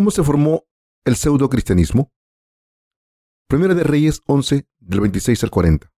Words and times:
¿Cómo 0.00 0.10
se 0.10 0.24
formó 0.24 0.64
el 1.04 1.14
pseudo-cristianismo? 1.14 2.10
Primera 3.50 3.74
de 3.74 3.84
Reyes 3.84 4.22
11, 4.24 4.66
del 4.78 5.00
26 5.00 5.44
al 5.44 5.50
40. 5.50 5.92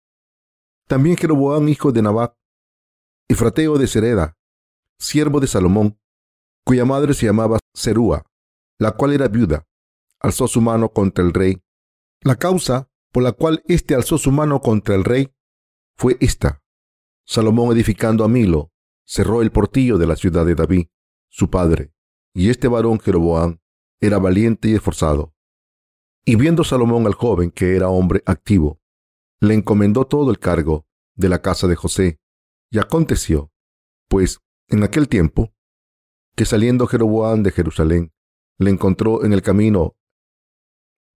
También 0.88 1.16
Jeroboam, 1.16 1.68
hijo 1.68 1.92
de 1.92 2.02
Nabat, 2.02 2.34
Efrateo 3.28 3.78
de 3.78 3.86
Sereda, 3.86 4.36
siervo 4.98 5.38
de 5.38 5.46
Salomón, 5.46 6.00
cuya 6.66 6.84
madre 6.84 7.14
se 7.14 7.26
llamaba 7.26 7.60
Serúa, 7.74 8.26
la 8.80 8.90
cual 8.90 9.12
era 9.12 9.28
viuda, 9.28 9.68
alzó 10.18 10.48
su 10.48 10.60
mano 10.60 10.88
contra 10.88 11.24
el 11.24 11.32
rey. 11.32 11.62
La 12.22 12.34
causa 12.34 12.90
por 13.12 13.22
la 13.22 13.30
cual 13.30 13.62
éste 13.68 13.94
alzó 13.94 14.18
su 14.18 14.32
mano 14.32 14.60
contra 14.60 14.96
el 14.96 15.04
rey 15.04 15.32
fue 15.96 16.16
esta. 16.18 16.60
Salomón 17.24 17.70
edificando 17.70 18.24
a 18.24 18.28
Milo, 18.28 18.72
cerró 19.06 19.42
el 19.42 19.52
portillo 19.52 19.96
de 19.96 20.08
la 20.08 20.16
ciudad 20.16 20.44
de 20.44 20.56
David, 20.56 20.88
su 21.28 21.50
padre, 21.50 21.92
y 22.34 22.50
este 22.50 22.66
varón 22.66 22.98
Jeroboam 22.98 23.61
era 24.02 24.18
valiente 24.18 24.68
y 24.68 24.74
esforzado. 24.74 25.32
Y 26.24 26.34
viendo 26.36 26.64
Salomón 26.64 27.06
al 27.06 27.14
joven, 27.14 27.50
que 27.50 27.76
era 27.76 27.88
hombre 27.88 28.22
activo, 28.26 28.80
le 29.40 29.54
encomendó 29.54 30.06
todo 30.06 30.30
el 30.30 30.38
cargo 30.38 30.86
de 31.14 31.28
la 31.28 31.40
casa 31.40 31.68
de 31.68 31.76
José. 31.76 32.18
Y 32.70 32.78
aconteció, 32.78 33.52
pues, 34.08 34.40
en 34.68 34.82
aquel 34.82 35.08
tiempo, 35.08 35.54
que 36.34 36.44
saliendo 36.44 36.86
Jeroboam 36.86 37.42
de 37.42 37.52
Jerusalén, 37.52 38.12
le 38.58 38.70
encontró 38.70 39.24
en 39.24 39.32
el 39.32 39.42
camino 39.42 39.96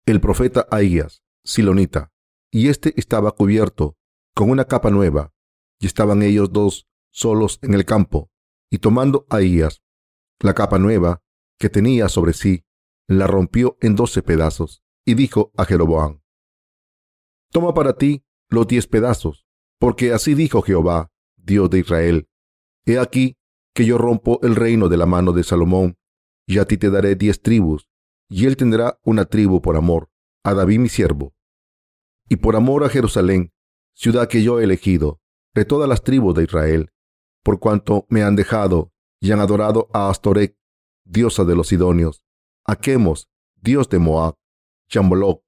el 0.06 0.20
profeta 0.20 0.66
Ahías, 0.70 1.22
silonita, 1.44 2.12
y 2.52 2.68
éste 2.68 2.94
estaba 2.96 3.32
cubierto 3.32 3.96
con 4.34 4.50
una 4.50 4.66
capa 4.66 4.90
nueva, 4.90 5.32
y 5.80 5.86
estaban 5.86 6.22
ellos 6.22 6.52
dos 6.52 6.86
solos 7.10 7.58
en 7.62 7.74
el 7.74 7.84
campo, 7.84 8.30
y 8.70 8.78
tomando 8.78 9.26
Ahías 9.30 9.82
la 10.38 10.54
capa 10.54 10.78
nueva 10.78 11.22
que 11.58 11.70
tenía 11.70 12.08
sobre 12.08 12.34
sí, 12.34 12.64
la 13.08 13.26
rompió 13.26 13.76
en 13.80 13.94
doce 13.94 14.22
pedazos, 14.22 14.82
y 15.04 15.14
dijo 15.14 15.52
a 15.56 15.64
Jeroboam, 15.64 16.20
Toma 17.52 17.74
para 17.74 17.96
ti 17.96 18.24
los 18.48 18.66
diez 18.66 18.86
pedazos, 18.86 19.46
porque 19.78 20.12
así 20.12 20.34
dijo 20.34 20.62
Jehová, 20.62 21.12
Dios 21.36 21.70
de 21.70 21.78
Israel, 21.80 22.28
He 22.84 22.98
aquí 22.98 23.36
que 23.74 23.84
yo 23.84 23.98
rompo 23.98 24.40
el 24.42 24.56
reino 24.56 24.88
de 24.88 24.96
la 24.96 25.06
mano 25.06 25.32
de 25.32 25.42
Salomón, 25.42 25.98
y 26.46 26.58
a 26.58 26.64
ti 26.64 26.78
te 26.78 26.90
daré 26.90 27.14
diez 27.14 27.42
tribus, 27.42 27.88
y 28.28 28.46
él 28.46 28.56
tendrá 28.56 28.98
una 29.04 29.26
tribu 29.26 29.60
por 29.60 29.76
amor 29.76 30.10
a 30.44 30.54
David 30.54 30.78
mi 30.78 30.88
siervo, 30.88 31.34
y 32.28 32.36
por 32.36 32.56
amor 32.56 32.84
a 32.84 32.88
Jerusalén, 32.88 33.52
ciudad 33.94 34.28
que 34.28 34.42
yo 34.42 34.60
he 34.60 34.64
elegido, 34.64 35.20
de 35.54 35.64
todas 35.64 35.88
las 35.88 36.02
tribus 36.02 36.34
de 36.34 36.44
Israel, 36.44 36.90
por 37.42 37.60
cuanto 37.60 38.06
me 38.08 38.22
han 38.22 38.36
dejado 38.36 38.92
y 39.20 39.32
han 39.32 39.40
adorado 39.40 39.88
a 39.92 40.10
Astorec, 40.10 40.56
diosa 41.04 41.44
de 41.44 41.54
los 41.54 41.68
Sidonios, 41.68 42.25
a 42.66 42.76
Chemos, 42.76 43.28
dios 43.54 43.88
de 43.88 43.98
Moab, 43.98 44.36
Chamboloc, 44.88 45.44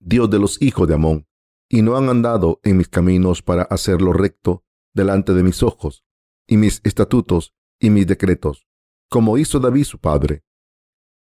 dios 0.00 0.30
de 0.30 0.38
los 0.38 0.60
hijos 0.62 0.88
de 0.88 0.94
Amón, 0.94 1.26
y 1.68 1.82
no 1.82 1.96
han 1.96 2.08
andado 2.08 2.60
en 2.62 2.78
mis 2.78 2.88
caminos 2.88 3.42
para 3.42 3.62
hacer 3.64 4.00
lo 4.00 4.12
recto 4.12 4.64
delante 4.94 5.34
de 5.34 5.42
mis 5.42 5.62
ojos, 5.62 6.04
y 6.46 6.56
mis 6.56 6.80
estatutos 6.84 7.54
y 7.78 7.90
mis 7.90 8.06
decretos, 8.06 8.66
como 9.10 9.36
hizo 9.38 9.60
David 9.60 9.84
su 9.84 9.98
padre. 9.98 10.44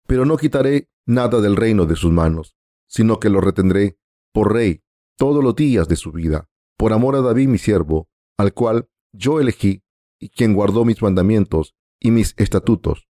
Pero 0.07 0.25
no 0.25 0.37
quitaré 0.37 0.89
nada 1.05 1.41
del 1.41 1.55
reino 1.55 1.85
de 1.85 1.95
sus 1.95 2.11
manos, 2.11 2.55
sino 2.87 3.19
que 3.19 3.29
lo 3.29 3.41
retendré 3.41 3.97
por 4.33 4.53
rey 4.53 4.83
todos 5.17 5.43
los 5.43 5.55
días 5.55 5.87
de 5.87 5.95
su 5.95 6.11
vida, 6.11 6.49
por 6.77 6.93
amor 6.93 7.15
a 7.15 7.21
David 7.21 7.47
mi 7.47 7.57
siervo, 7.57 8.09
al 8.37 8.53
cual 8.53 8.89
yo 9.13 9.39
elegí 9.39 9.83
y 10.19 10.29
quien 10.29 10.53
guardó 10.53 10.85
mis 10.85 11.01
mandamientos 11.01 11.75
y 11.99 12.11
mis 12.11 12.33
estatutos. 12.37 13.07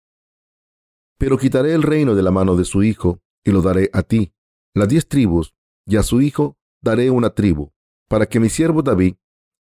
Pero 1.18 1.38
quitaré 1.38 1.74
el 1.74 1.84
reino 1.84 2.16
de 2.16 2.24
la 2.24 2.31
mano 2.31 2.56
de 2.56 2.66
su 2.66 2.84
hijo 2.84 3.22
y 3.44 3.52
lo 3.52 3.62
daré 3.62 3.90
a 3.94 4.03
ti, 4.03 4.34
las 4.74 4.90
diez 4.90 5.08
tribus, 5.08 5.56
y 5.86 5.98
a 5.98 6.03
su 6.03 6.22
hijo 6.22 6.58
daré 6.81 7.09
una 7.09 7.30
tribu, 7.30 7.72
para 8.09 8.26
que 8.26 8.40
mi 8.40 8.50
siervo 8.50 8.81
David 8.81 9.16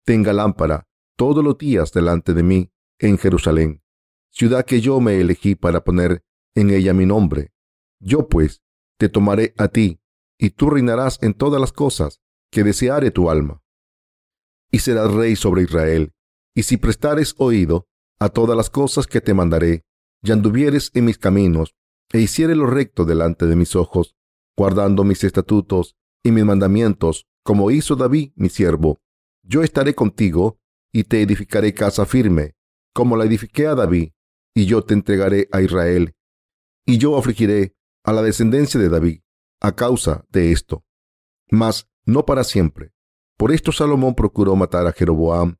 tenga 0.05 0.33
lámpara 0.33 0.87
todos 1.17 1.45
los 1.45 1.59
días 1.59 1.93
delante 1.93 2.35
de 2.35 2.43
mí 2.43 2.71
en 2.99 3.19
Jerusalén, 3.19 3.83
ciudad 4.31 4.65
que 4.65 4.81
yo 4.81 5.01
me 5.01 5.21
elegí 5.21 5.55
para 5.55 5.85
poner 5.85 6.23
en 6.55 6.71
ella 6.71 6.95
mi 6.95 7.07
nombre. 7.07 7.53
Yo 8.01 8.29
pues 8.29 8.63
te 8.99 9.09
tomaré 9.09 9.55
a 9.59 9.69
ti, 9.69 10.01
y 10.39 10.51
tú 10.51 10.71
reinarás 10.71 11.19
en 11.23 11.35
todas 11.35 11.61
las 11.61 11.73
cosas 11.73 12.21
que 12.51 12.65
deseare 12.65 13.11
tu 13.11 13.31
alma. 13.31 13.63
Y 14.71 14.81
serás 14.81 15.13
rey 15.13 15.37
sobre 15.37 15.63
Israel, 15.63 16.13
y 16.55 16.65
si 16.65 16.77
prestares 16.77 17.35
oído 17.39 17.87
a 18.19 18.29
todas 18.29 18.57
las 18.57 18.71
cosas 18.71 19.07
que 19.07 19.21
te 19.21 19.35
mandaré, 19.35 19.85
y 20.25 20.33
anduvieres 20.33 20.91
en 20.95 21.05
mis 21.05 21.19
caminos, 21.19 21.77
e 22.11 22.21
hiciere 22.21 22.57
lo 22.57 22.67
recto 22.67 23.05
delante 23.05 23.47
de 23.47 23.57
mis 23.57 23.77
ojos, 23.77 24.17
guardando 24.57 25.05
mis 25.05 25.23
estatutos 25.23 25.97
y 26.23 26.33
mis 26.33 26.45
mandamientos, 26.45 27.29
como 27.45 27.71
hizo 27.71 27.95
David 27.95 28.33
mi 28.35 28.49
siervo, 28.49 29.03
yo 29.43 29.63
estaré 29.63 29.95
contigo 29.95 30.59
y 30.93 31.05
te 31.05 31.21
edificaré 31.21 31.75
casa 31.75 32.07
firme, 32.07 32.55
como 32.95 33.17
la 33.19 33.27
edifiqué 33.27 33.67
a 33.67 33.75
David, 33.75 34.13
y 34.55 34.65
yo 34.65 34.83
te 34.83 34.95
entregaré 34.95 35.49
a 35.53 35.61
Israel, 35.61 36.15
y 36.87 36.97
yo 36.97 37.19
afligiré 37.19 37.77
a 38.03 38.15
la 38.15 38.23
descendencia 38.23 38.81
de 38.81 38.89
David 38.89 39.21
a 39.61 39.75
causa 39.75 40.25
de 40.31 40.53
esto, 40.53 40.85
mas 41.51 41.87
no 42.07 42.25
para 42.25 42.45
siempre. 42.45 42.93
Por 43.37 43.53
esto 43.53 43.73
Salomón 43.73 44.15
procuró 44.15 44.57
matar 44.57 44.87
a 44.87 44.93
Jeroboam, 44.93 45.57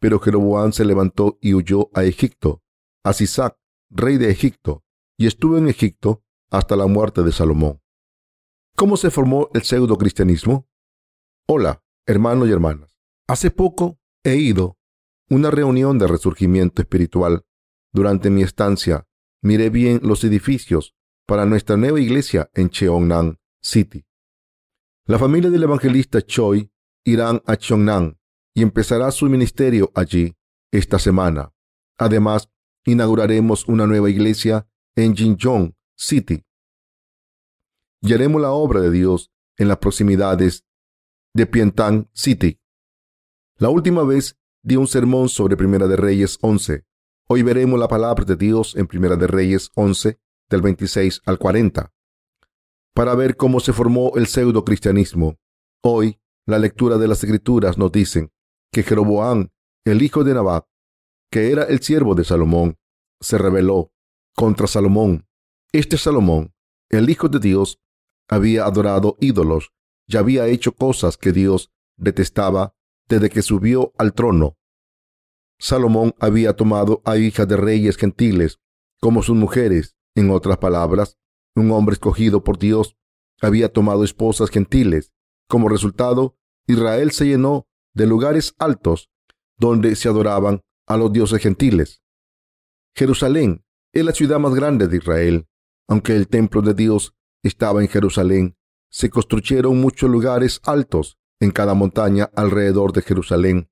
pero 0.00 0.20
Jeroboam 0.20 0.72
se 0.72 0.86
levantó 0.86 1.36
y 1.42 1.52
huyó 1.52 1.90
a 1.92 2.04
Egipto, 2.04 2.62
a 3.02 3.12
Sisac, 3.12 3.58
rey 3.90 4.18
de 4.18 4.30
Egipto, 4.30 4.84
y 5.16 5.26
estuvo 5.26 5.56
en 5.56 5.68
Egipto 5.68 6.22
hasta 6.50 6.76
la 6.76 6.86
muerte 6.86 7.22
de 7.22 7.32
Salomón. 7.32 7.80
¿Cómo 8.76 8.96
se 8.96 9.10
formó 9.10 9.48
el 9.54 9.62
pseudo 9.62 9.96
cristianismo? 9.96 10.68
Hola, 11.48 11.82
hermanos 12.06 12.48
y 12.48 12.52
hermanas. 12.52 12.98
Hace 13.26 13.50
poco 13.50 13.98
he 14.22 14.36
ido 14.36 14.78
a 15.30 15.34
una 15.34 15.50
reunión 15.50 15.98
de 15.98 16.06
resurgimiento 16.06 16.82
espiritual. 16.82 17.44
Durante 17.92 18.30
mi 18.30 18.42
estancia, 18.42 19.06
miré 19.42 19.70
bien 19.70 20.00
los 20.02 20.22
edificios 20.24 20.94
para 21.26 21.46
nuestra 21.46 21.76
nueva 21.76 22.00
iglesia 22.00 22.50
en 22.54 22.70
Cheongnan 22.70 23.38
City. 23.60 24.04
La 25.06 25.18
familia 25.18 25.50
del 25.50 25.62
evangelista 25.62 26.20
Choi 26.22 26.70
irán 27.04 27.42
a 27.46 27.56
Cheongnan 27.56 28.18
y 28.54 28.62
empezará 28.62 29.10
su 29.10 29.26
ministerio 29.26 29.90
allí 29.94 30.36
esta 30.70 30.98
semana. 30.98 31.52
Además, 31.98 32.50
inauguraremos 32.86 33.68
una 33.68 33.86
nueva 33.86 34.08
iglesia 34.08 34.68
en 34.94 35.14
Jinjong 35.14 35.74
City. 35.96 36.44
Y 38.00 38.14
haremos 38.14 38.40
la 38.40 38.52
obra 38.52 38.80
de 38.80 38.90
Dios 38.90 39.30
en 39.58 39.68
las 39.68 39.78
proximidades 39.78 40.64
de 41.34 41.46
Pientang 41.46 42.08
City. 42.14 42.60
La 43.58 43.68
última 43.68 44.04
vez 44.04 44.38
di 44.62 44.76
un 44.76 44.86
sermón 44.86 45.28
sobre 45.28 45.56
Primera 45.56 45.86
de 45.86 45.96
Reyes 45.96 46.38
11. 46.40 46.84
Hoy 47.28 47.42
veremos 47.42 47.78
la 47.78 47.88
palabra 47.88 48.24
de 48.24 48.36
Dios 48.36 48.76
en 48.76 48.86
Primera 48.86 49.16
de 49.16 49.26
Reyes 49.26 49.70
11, 49.74 50.18
del 50.48 50.62
26 50.62 51.22
al 51.24 51.38
40, 51.38 51.92
para 52.94 53.14
ver 53.14 53.36
cómo 53.36 53.58
se 53.60 53.72
formó 53.72 54.12
el 54.16 54.26
pseudo 54.26 54.64
cristianismo. 54.64 55.36
Hoy, 55.82 56.20
la 56.46 56.58
lectura 56.58 56.98
de 56.98 57.08
las 57.08 57.24
Escrituras 57.24 57.78
nos 57.78 57.90
dicen 57.90 58.30
que 58.72 58.82
Jeroboam, 58.82 59.48
el 59.84 60.02
hijo 60.02 60.22
de 60.22 60.34
Nabat, 60.34 60.66
que 61.30 61.50
era 61.50 61.64
el 61.64 61.80
siervo 61.80 62.14
de 62.14 62.24
Salomón, 62.24 62.78
se 63.20 63.38
rebeló 63.38 63.92
contra 64.34 64.66
Salomón. 64.66 65.26
Este 65.72 65.98
Salomón, 65.98 66.54
el 66.90 67.10
Hijo 67.10 67.28
de 67.28 67.38
Dios, 67.38 67.80
había 68.28 68.64
adorado 68.64 69.16
ídolos 69.20 69.72
y 70.06 70.16
había 70.16 70.46
hecho 70.46 70.72
cosas 70.72 71.16
que 71.16 71.32
Dios 71.32 71.72
detestaba 71.96 72.74
desde 73.08 73.30
que 73.30 73.42
subió 73.42 73.92
al 73.98 74.12
trono. 74.12 74.56
Salomón 75.58 76.14
había 76.20 76.54
tomado 76.54 77.02
a 77.04 77.16
hijas 77.16 77.48
de 77.48 77.56
reyes 77.56 77.96
gentiles 77.96 78.60
como 79.00 79.22
sus 79.22 79.36
mujeres. 79.36 79.96
En 80.14 80.30
otras 80.30 80.58
palabras, 80.58 81.18
un 81.54 81.70
hombre 81.70 81.94
escogido 81.94 82.42
por 82.42 82.58
Dios 82.58 82.96
había 83.40 83.72
tomado 83.72 84.04
esposas 84.04 84.50
gentiles. 84.50 85.12
Como 85.48 85.68
resultado, 85.68 86.36
Israel 86.66 87.12
se 87.12 87.26
llenó 87.26 87.66
de 87.94 88.06
lugares 88.06 88.54
altos 88.58 89.10
donde 89.58 89.94
se 89.96 90.08
adoraban 90.08 90.62
a 90.86 90.96
los 90.96 91.12
dioses 91.12 91.40
gentiles. 91.40 92.02
Jerusalén 92.94 93.64
es 93.92 94.04
la 94.04 94.12
ciudad 94.12 94.38
más 94.38 94.54
grande 94.54 94.88
de 94.88 94.96
Israel. 94.96 95.48
Aunque 95.88 96.16
el 96.16 96.28
templo 96.28 96.62
de 96.62 96.74
Dios 96.74 97.14
estaba 97.42 97.82
en 97.82 97.88
Jerusalén, 97.88 98.56
se 98.90 99.10
construyeron 99.10 99.80
muchos 99.80 100.10
lugares 100.10 100.60
altos 100.64 101.18
en 101.40 101.50
cada 101.50 101.74
montaña 101.74 102.30
alrededor 102.34 102.92
de 102.92 103.02
Jerusalén. 103.02 103.70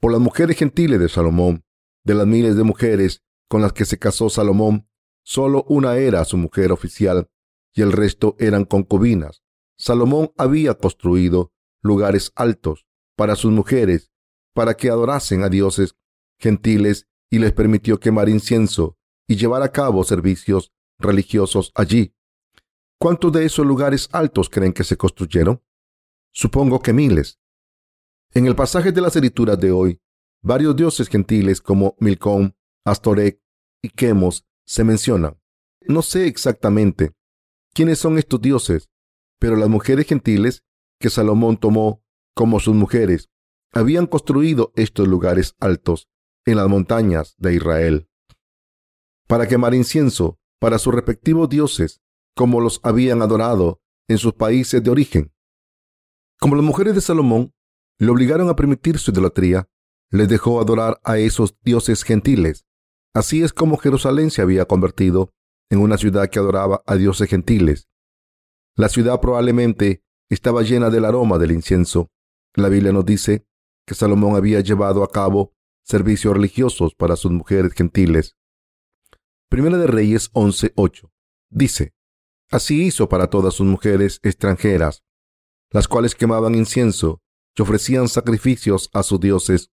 Por 0.00 0.12
las 0.12 0.20
mujeres 0.20 0.56
gentiles 0.56 0.98
de 0.98 1.08
Salomón, 1.08 1.64
de 2.04 2.14
las 2.14 2.26
miles 2.26 2.56
de 2.56 2.62
mujeres 2.62 3.22
con 3.48 3.62
las 3.62 3.72
que 3.72 3.84
se 3.84 3.98
casó 3.98 4.28
Salomón, 4.28 4.88
solo 5.24 5.64
una 5.68 5.96
era 5.96 6.24
su 6.24 6.36
mujer 6.36 6.72
oficial 6.72 7.28
y 7.74 7.82
el 7.82 7.92
resto 7.92 8.36
eran 8.38 8.64
concubinas. 8.64 9.42
Salomón 9.76 10.32
había 10.36 10.74
construido 10.74 11.52
lugares 11.82 12.32
altos 12.34 12.86
para 13.16 13.36
sus 13.36 13.52
mujeres, 13.52 14.10
para 14.54 14.74
que 14.74 14.88
adorasen 14.88 15.42
a 15.42 15.48
dioses 15.48 15.96
gentiles 16.38 17.06
y 17.30 17.38
les 17.38 17.52
permitió 17.52 17.98
quemar 17.98 18.28
incienso 18.28 18.96
y 19.28 19.36
llevar 19.36 19.62
a 19.62 19.72
cabo 19.72 20.04
servicios 20.04 20.72
religiosos 20.98 21.72
allí. 21.74 22.14
¿Cuántos 22.98 23.32
de 23.32 23.44
esos 23.44 23.66
lugares 23.66 24.08
altos 24.12 24.48
creen 24.48 24.72
que 24.72 24.84
se 24.84 24.96
construyeron? 24.96 25.62
Supongo 26.32 26.80
que 26.80 26.92
miles. 26.92 27.38
En 28.32 28.46
el 28.46 28.54
pasaje 28.54 28.92
de 28.92 29.00
las 29.00 29.16
escrituras 29.16 29.58
de 29.58 29.70
hoy, 29.70 30.00
varios 30.42 30.76
dioses 30.76 31.08
gentiles 31.08 31.60
como 31.60 31.96
Milcom, 31.98 32.52
Astorec 32.84 33.40
y 33.82 33.90
Quemos 33.90 34.46
se 34.64 34.84
mencionan. 34.84 35.38
No 35.82 36.02
sé 36.02 36.26
exactamente 36.26 37.14
quiénes 37.72 37.98
son 37.98 38.18
estos 38.18 38.40
dioses, 38.40 38.90
pero 39.38 39.56
las 39.56 39.68
mujeres 39.68 40.06
gentiles 40.06 40.64
que 40.98 41.10
Salomón 41.10 41.56
tomó 41.58 42.02
como 42.34 42.60
sus 42.60 42.74
mujeres 42.74 43.28
habían 43.72 44.06
construido 44.06 44.72
estos 44.74 45.06
lugares 45.06 45.54
altos 45.60 46.08
en 46.46 46.56
las 46.56 46.68
montañas 46.68 47.34
de 47.38 47.54
Israel 47.54 48.08
para 49.26 49.46
quemar 49.48 49.74
incienso 49.74 50.38
para 50.60 50.78
sus 50.78 50.94
respectivos 50.94 51.48
dioses, 51.48 52.00
como 52.34 52.60
los 52.60 52.80
habían 52.82 53.22
adorado 53.22 53.80
en 54.08 54.18
sus 54.18 54.34
países 54.34 54.82
de 54.82 54.90
origen. 54.90 55.32
Como 56.38 56.54
las 56.54 56.64
mujeres 56.64 56.94
de 56.94 57.00
Salomón 57.00 57.52
le 57.98 58.10
obligaron 58.10 58.48
a 58.48 58.56
permitir 58.56 58.98
su 58.98 59.10
idolatría, 59.10 59.68
les 60.10 60.28
dejó 60.28 60.60
adorar 60.60 61.00
a 61.02 61.18
esos 61.18 61.56
dioses 61.62 62.04
gentiles. 62.04 62.66
Así 63.14 63.42
es 63.42 63.52
como 63.52 63.78
Jerusalén 63.78 64.30
se 64.30 64.42
había 64.42 64.66
convertido 64.66 65.32
en 65.70 65.80
una 65.80 65.98
ciudad 65.98 66.28
que 66.28 66.38
adoraba 66.38 66.82
a 66.86 66.94
dioses 66.96 67.28
gentiles. 67.28 67.88
La 68.76 68.88
ciudad 68.88 69.20
probablemente 69.20 70.04
estaba 70.30 70.62
llena 70.62 70.90
del 70.90 71.06
aroma 71.06 71.38
del 71.38 71.52
incienso. 71.52 72.10
La 72.54 72.68
Biblia 72.68 72.92
nos 72.92 73.06
dice 73.06 73.46
que 73.86 73.94
Salomón 73.94 74.36
había 74.36 74.60
llevado 74.60 75.02
a 75.02 75.08
cabo 75.08 75.54
servicios 75.86 76.34
religiosos 76.34 76.94
para 76.94 77.14
sus 77.14 77.30
mujeres 77.30 77.72
gentiles. 77.72 78.36
Primera 79.48 79.78
de 79.78 79.86
Reyes 79.86 80.32
11:8 80.32 81.12
dice, 81.48 81.94
Así 82.50 82.84
hizo 82.84 83.08
para 83.08 83.28
todas 83.28 83.54
sus 83.54 83.66
mujeres 83.66 84.18
extranjeras, 84.22 85.04
las 85.70 85.86
cuales 85.86 86.14
quemaban 86.14 86.54
incienso 86.56 87.22
y 87.56 87.62
ofrecían 87.62 88.08
sacrificios 88.08 88.90
a 88.92 89.02
sus 89.02 89.20
dioses. 89.20 89.70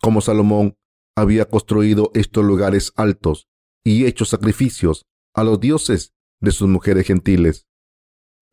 Como 0.00 0.20
Salomón 0.20 0.76
había 1.16 1.46
construido 1.46 2.10
estos 2.14 2.44
lugares 2.44 2.92
altos 2.96 3.48
y 3.84 4.04
hecho 4.04 4.24
sacrificios 4.24 5.06
a 5.34 5.44
los 5.44 5.60
dioses 5.60 6.12
de 6.40 6.50
sus 6.50 6.68
mujeres 6.68 7.06
gentiles. 7.06 7.66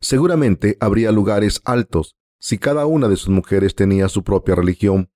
Seguramente 0.00 0.78
habría 0.80 1.12
lugares 1.12 1.60
altos 1.64 2.16
si 2.40 2.56
cada 2.58 2.86
una 2.86 3.08
de 3.08 3.16
sus 3.16 3.28
mujeres 3.28 3.74
tenía 3.74 4.08
su 4.08 4.24
propia 4.24 4.54
religión, 4.54 5.10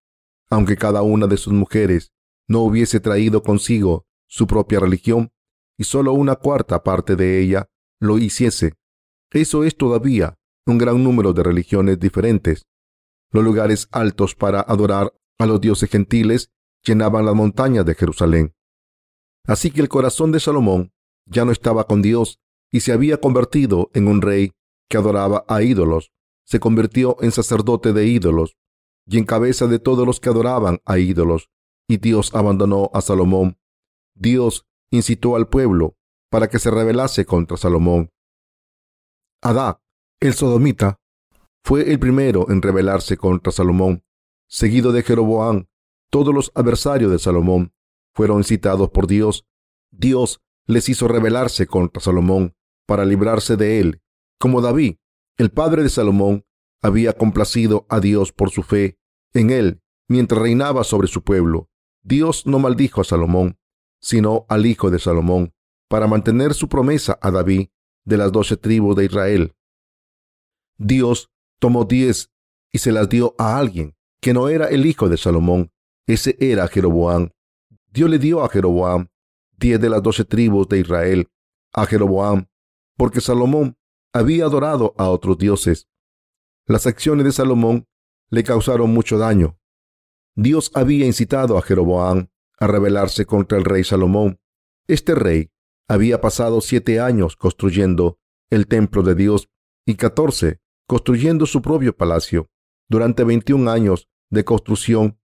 aunque 0.54 0.76
cada 0.76 1.02
una 1.02 1.26
de 1.26 1.36
sus 1.36 1.52
mujeres 1.52 2.12
no 2.46 2.60
hubiese 2.60 3.00
traído 3.00 3.42
consigo 3.42 4.06
su 4.28 4.46
propia 4.46 4.78
religión 4.78 5.32
y 5.76 5.82
solo 5.82 6.12
una 6.12 6.36
cuarta 6.36 6.84
parte 6.84 7.16
de 7.16 7.40
ella 7.40 7.68
lo 8.00 8.18
hiciese. 8.18 8.74
Eso 9.32 9.64
es 9.64 9.76
todavía 9.76 10.38
un 10.64 10.78
gran 10.78 11.02
número 11.02 11.32
de 11.32 11.42
religiones 11.42 11.98
diferentes. 11.98 12.66
Los 13.32 13.42
lugares 13.42 13.88
altos 13.90 14.36
para 14.36 14.60
adorar 14.60 15.12
a 15.40 15.46
los 15.46 15.60
dioses 15.60 15.90
gentiles 15.90 16.52
llenaban 16.84 17.26
las 17.26 17.34
montañas 17.34 17.84
de 17.84 17.96
Jerusalén. 17.96 18.54
Así 19.48 19.72
que 19.72 19.80
el 19.80 19.88
corazón 19.88 20.30
de 20.30 20.38
Salomón 20.38 20.92
ya 21.26 21.44
no 21.44 21.50
estaba 21.50 21.88
con 21.88 22.00
Dios 22.00 22.38
y 22.70 22.80
se 22.80 22.92
había 22.92 23.18
convertido 23.18 23.90
en 23.92 24.06
un 24.06 24.22
rey 24.22 24.52
que 24.88 24.98
adoraba 24.98 25.44
a 25.48 25.62
ídolos. 25.62 26.12
Se 26.44 26.60
convirtió 26.60 27.16
en 27.22 27.32
sacerdote 27.32 27.92
de 27.92 28.06
ídolos 28.06 28.56
y 29.06 29.18
en 29.18 29.24
cabeza 29.24 29.66
de 29.66 29.78
todos 29.78 30.06
los 30.06 30.20
que 30.20 30.28
adoraban 30.28 30.80
a 30.84 30.98
ídolos. 30.98 31.50
Y 31.86 31.98
Dios 31.98 32.34
abandonó 32.34 32.90
a 32.94 33.00
Salomón. 33.00 33.58
Dios 34.14 34.66
incitó 34.90 35.36
al 35.36 35.48
pueblo 35.48 35.96
para 36.30 36.48
que 36.48 36.58
se 36.58 36.70
rebelase 36.70 37.26
contra 37.26 37.56
Salomón. 37.56 38.10
Adá, 39.42 39.80
el 40.20 40.34
sodomita, 40.34 41.00
fue 41.62 41.90
el 41.90 41.98
primero 41.98 42.50
en 42.50 42.62
rebelarse 42.62 43.16
contra 43.16 43.52
Salomón, 43.52 44.04
seguido 44.48 44.92
de 44.92 45.02
Jeroboam. 45.02 45.66
Todos 46.10 46.34
los 46.34 46.52
adversarios 46.54 47.10
de 47.10 47.18
Salomón 47.18 47.72
fueron 48.14 48.38
incitados 48.38 48.90
por 48.90 49.06
Dios. 49.06 49.46
Dios 49.90 50.42
les 50.66 50.88
hizo 50.88 51.08
rebelarse 51.08 51.66
contra 51.66 52.00
Salomón 52.00 52.54
para 52.86 53.04
librarse 53.04 53.56
de 53.56 53.80
él. 53.80 54.02
Como 54.38 54.60
David, 54.60 54.96
el 55.36 55.50
padre 55.50 55.82
de 55.82 55.88
Salomón, 55.88 56.43
había 56.84 57.14
complacido 57.14 57.86
a 57.88 57.98
Dios 57.98 58.30
por 58.30 58.50
su 58.50 58.62
fe 58.62 58.98
en 59.32 59.48
él 59.48 59.80
mientras 60.06 60.42
reinaba 60.42 60.84
sobre 60.84 61.08
su 61.08 61.22
pueblo. 61.22 61.70
Dios 62.02 62.46
no 62.46 62.58
maldijo 62.58 63.00
a 63.00 63.04
Salomón, 63.04 63.58
sino 64.02 64.44
al 64.50 64.66
hijo 64.66 64.90
de 64.90 64.98
Salomón, 64.98 65.54
para 65.88 66.06
mantener 66.06 66.52
su 66.52 66.68
promesa 66.68 67.18
a 67.22 67.30
David 67.30 67.68
de 68.04 68.18
las 68.18 68.30
doce 68.32 68.58
tribus 68.58 68.96
de 68.96 69.06
Israel. 69.06 69.54
Dios 70.76 71.30
tomó 71.58 71.86
diez 71.86 72.30
y 72.70 72.78
se 72.78 72.92
las 72.92 73.08
dio 73.08 73.34
a 73.38 73.58
alguien 73.58 73.96
que 74.20 74.34
no 74.34 74.50
era 74.50 74.66
el 74.66 74.84
hijo 74.84 75.08
de 75.08 75.16
Salomón, 75.16 75.72
ese 76.06 76.36
era 76.38 76.68
Jeroboam. 76.68 77.30
Dios 77.90 78.10
le 78.10 78.18
dio 78.18 78.44
a 78.44 78.50
Jeroboam 78.50 79.08
diez 79.56 79.80
de 79.80 79.88
las 79.88 80.02
doce 80.02 80.26
tribus 80.26 80.68
de 80.68 80.80
Israel, 80.80 81.28
a 81.72 81.86
Jeroboam, 81.86 82.44
porque 82.98 83.22
Salomón 83.22 83.78
había 84.12 84.44
adorado 84.44 84.94
a 84.98 85.08
otros 85.08 85.38
dioses. 85.38 85.88
Las 86.66 86.86
acciones 86.86 87.26
de 87.26 87.32
Salomón 87.32 87.86
le 88.30 88.42
causaron 88.42 88.92
mucho 88.92 89.18
daño. 89.18 89.58
Dios 90.34 90.70
había 90.74 91.06
incitado 91.06 91.58
a 91.58 91.62
Jeroboam 91.62 92.28
a 92.58 92.66
rebelarse 92.66 93.26
contra 93.26 93.58
el 93.58 93.64
rey 93.64 93.84
Salomón. 93.84 94.40
Este 94.88 95.14
rey 95.14 95.50
había 95.88 96.22
pasado 96.22 96.62
siete 96.62 97.00
años 97.00 97.36
construyendo 97.36 98.18
el 98.48 98.66
templo 98.66 99.02
de 99.02 99.14
Dios 99.14 99.50
y 99.84 99.96
catorce 99.96 100.60
construyendo 100.86 101.44
su 101.44 101.60
propio 101.60 101.96
palacio. 101.96 102.50
Durante 102.88 103.24
veintiún 103.24 103.68
años 103.68 104.08
de 104.30 104.44
construcción, 104.44 105.18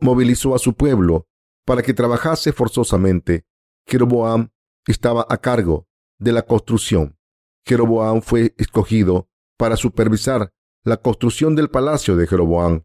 movilizó 0.00 0.54
a 0.54 0.58
su 0.58 0.74
pueblo 0.74 1.28
para 1.66 1.82
que 1.82 1.94
trabajase 1.94 2.52
forzosamente. 2.52 3.44
Jeroboam 3.86 4.48
estaba 4.86 5.26
a 5.28 5.36
cargo 5.38 5.86
de 6.18 6.32
la 6.32 6.42
construcción. 6.42 7.18
Jeroboam 7.66 8.22
fue 8.22 8.54
escogido 8.56 9.28
para 9.58 9.76
supervisar 9.76 10.52
la 10.84 10.96
construcción 10.96 11.54
del 11.54 11.70
palacio 11.70 12.16
de 12.16 12.26
Jeroboam 12.26 12.84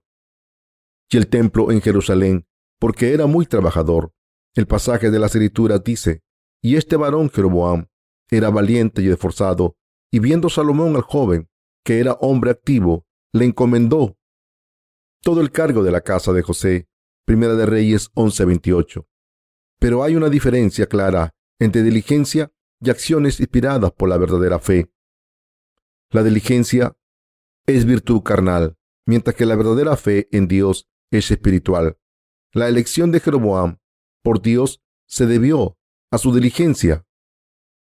y 1.09 1.17
el 1.17 1.27
templo 1.27 1.71
en 1.71 1.81
Jerusalén 1.81 2.45
porque 2.79 3.13
era 3.13 3.25
muy 3.25 3.45
trabajador. 3.45 4.13
El 4.53 4.67
pasaje 4.67 5.11
de 5.11 5.19
las 5.19 5.35
escrituras 5.35 5.83
dice, 5.83 6.21
y 6.61 6.75
este 6.75 6.95
varón 6.95 7.29
Jeroboam 7.29 7.87
era 8.29 8.49
valiente 8.49 9.01
y 9.01 9.09
esforzado, 9.09 9.77
y 10.11 10.19
viendo 10.19 10.49
Salomón 10.49 10.95
al 10.95 11.01
joven, 11.01 11.49
que 11.83 11.99
era 11.99 12.13
hombre 12.13 12.51
activo, 12.51 13.05
le 13.33 13.45
encomendó 13.45 14.17
todo 15.21 15.41
el 15.41 15.51
cargo 15.51 15.83
de 15.83 15.91
la 15.91 16.01
casa 16.01 16.33
de 16.33 16.41
José. 16.41 16.87
Primera 17.25 17.55
de 17.55 17.65
Reyes 17.65 18.11
11:28. 18.13 19.07
Pero 19.79 20.03
hay 20.03 20.15
una 20.15 20.29
diferencia 20.29 20.85
clara 20.85 21.33
entre 21.59 21.81
diligencia 21.81 22.51
y 22.79 22.91
acciones 22.91 23.39
inspiradas 23.39 23.91
por 23.91 24.09
la 24.09 24.17
verdadera 24.17 24.59
fe. 24.59 24.91
La 26.11 26.21
diligencia 26.21 26.95
es 27.67 27.85
virtud 27.85 28.21
carnal, 28.21 28.77
mientras 29.05 29.35
que 29.35 29.45
la 29.45 29.55
verdadera 29.55 29.97
fe 29.97 30.27
en 30.31 30.47
Dios 30.47 30.87
es 31.11 31.31
espiritual. 31.31 31.97
La 32.53 32.67
elección 32.67 33.11
de 33.11 33.19
Jeroboam 33.19 33.79
por 34.23 34.41
Dios 34.41 34.81
se 35.07 35.25
debió 35.25 35.77
a 36.11 36.17
su 36.17 36.33
diligencia, 36.33 37.05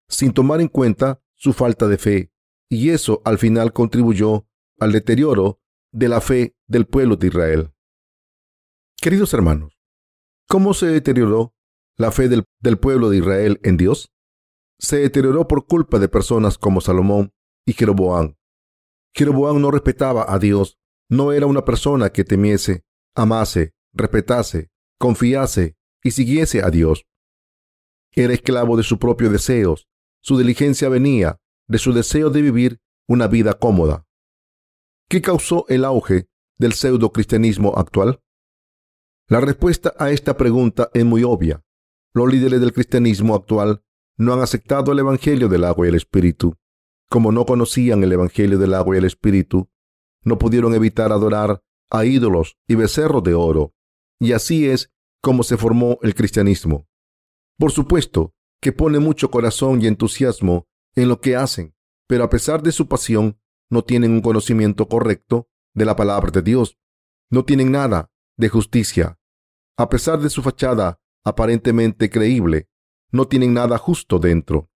sin 0.08 0.34
tomar 0.34 0.62
en 0.62 0.68
cuenta 0.68 1.22
su 1.34 1.54
falta 1.54 1.88
de 1.88 1.98
fe, 1.98 2.32
y 2.70 2.90
eso 2.90 3.22
al 3.26 3.38
final 3.38 3.74
contribuyó 3.74 4.48
al 4.80 4.92
deterioro 4.92 5.60
de 5.92 6.10
la 6.10 6.22
fe 6.22 6.56
del 6.68 6.86
pueblo 6.86 7.16
de 7.16 7.28
Israel. 7.28 7.74
Queridos 8.98 9.34
hermanos, 9.34 9.78
¿cómo 10.48 10.74
se 10.74 10.88
deterioró 10.88 11.54
la 11.98 12.12
fe 12.12 12.28
del, 12.28 12.46
del, 12.60 12.78
pueblo 12.78 13.10
de 13.10 13.18
Israel 13.18 13.60
en 13.64 13.78
Dios? 13.78 14.12
Se 14.80 14.98
deterioró 14.98 15.48
por 15.48 15.68
culpa 15.68 16.00
de 16.00 16.10
personas 16.10 16.58
como 16.58 16.82
Salomón 16.82 17.34
y 17.66 17.74
Jeroboam. 17.74 18.36
Jeroboam 19.16 19.62
no 19.62 19.72
respetaba 19.72 20.26
a 20.28 20.40
Dios, 20.40 20.78
no 21.10 21.32
era 21.32 21.46
una 21.46 21.64
persona 21.64 22.10
que 22.12 22.24
temiese, 22.24 22.84
amase 23.16 23.76
respetase, 23.96 24.70
confiase 25.00 25.78
y 26.04 26.12
siguiese 26.12 26.62
a 26.62 26.70
Dios. 26.70 27.06
Era 28.12 28.34
esclavo 28.34 28.78
de 28.78 28.84
sus 28.84 28.98
propios 28.98 29.32
deseos. 29.32 29.88
Su 30.22 30.38
diligencia 30.38 30.90
venía 30.90 31.40
de 31.68 31.78
su 31.78 31.94
deseo 31.94 32.30
de 32.30 32.42
vivir 32.42 32.80
una 33.08 33.28
vida 33.28 33.54
cómoda. 33.54 34.06
¿Qué 35.10 35.22
causó 35.22 35.66
el 35.70 35.86
auge 35.86 36.28
del 36.58 36.74
pseudo 36.74 37.12
cristianismo 37.12 37.74
actual? 37.78 38.22
La 39.28 39.40
respuesta 39.40 39.94
a 39.98 40.12
esta 40.12 40.38
pregunta 40.38 40.90
es 40.94 41.06
muy 41.06 41.24
obvia. 41.24 41.64
Los 42.14 42.32
líderes 42.32 42.62
del 42.62 42.74
cristianismo 42.74 43.36
actual 43.36 43.84
no 44.18 44.34
han 44.34 44.42
aceptado 44.42 44.92
el 44.92 45.00
Evangelio 45.00 45.50
del 45.50 45.64
agua 45.64 45.86
y 45.86 45.90
el 45.90 45.96
Espíritu. 45.96 46.56
Como 47.16 47.32
no 47.32 47.46
conocían 47.46 48.04
el 48.04 48.12
Evangelio 48.12 48.58
del 48.60 48.74
agua 48.74 48.94
y 48.94 49.00
el 49.00 49.06
Espíritu, 49.06 49.70
no 50.26 50.38
pudieron 50.38 50.74
evitar 50.76 51.14
adorar 51.14 51.64
a 51.90 52.04
ídolos 52.04 52.58
y 52.68 52.76
becerros 52.76 53.24
de 53.24 53.34
oro 53.34 53.74
y 54.20 54.34
así 54.34 54.68
es 54.68 54.92
como 55.22 55.44
se 55.44 55.56
formó 55.56 55.98
el 56.02 56.14
cristianismo. 56.14 56.90
Por 57.58 57.72
supuesto 57.72 58.34
que 58.62 58.74
pone 58.74 59.00
mucho 59.00 59.32
corazón 59.32 59.82
y 59.82 59.88
entusiasmo 59.88 60.68
en 60.94 61.08
lo 61.08 61.22
que 61.22 61.38
hacen, 61.38 61.74
pero 62.06 62.26
a 62.26 62.30
pesar 62.30 62.62
de 62.62 62.74
su 62.74 62.90
pasión, 62.90 63.40
no 63.70 63.86
tienen 63.86 64.12
un 64.12 64.20
conocimiento 64.20 64.90
correcto 64.90 65.48
de 65.74 65.86
la 65.86 65.96
palabra 65.96 66.32
de 66.32 66.42
Dios. 66.42 66.78
No 67.32 67.46
tienen 67.46 67.72
nada 67.72 68.12
de 68.36 68.50
justicia. 68.50 69.18
A 69.78 69.88
pesar 69.88 70.20
de 70.20 70.30
su 70.30 70.42
fachada 70.42 71.00
aparentemente 71.24 72.10
creíble, 72.10 72.68
no 73.10 73.26
tienen 73.30 73.54
nada 73.54 73.78
justo 73.78 74.20
dentro. 74.20 74.70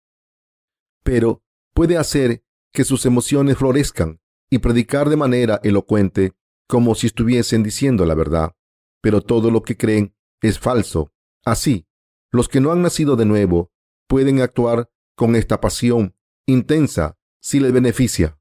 Pero 1.02 1.45
puede 1.76 1.98
hacer 1.98 2.42
que 2.72 2.84
sus 2.84 3.04
emociones 3.04 3.58
florezcan 3.58 4.18
y 4.50 4.60
predicar 4.60 5.10
de 5.10 5.16
manera 5.16 5.60
elocuente 5.62 6.32
como 6.66 6.94
si 6.94 7.06
estuviesen 7.06 7.62
diciendo 7.62 8.06
la 8.06 8.14
verdad. 8.14 8.56
Pero 9.02 9.20
todo 9.20 9.50
lo 9.50 9.62
que 9.62 9.76
creen 9.76 10.16
es 10.40 10.58
falso. 10.58 11.12
Así, 11.44 11.86
los 12.32 12.48
que 12.48 12.62
no 12.62 12.72
han 12.72 12.80
nacido 12.80 13.14
de 13.14 13.26
nuevo 13.26 13.70
pueden 14.08 14.40
actuar 14.40 14.90
con 15.14 15.36
esta 15.36 15.60
pasión 15.60 16.16
intensa 16.46 17.18
si 17.42 17.60
les 17.60 17.72
beneficia. 17.72 18.38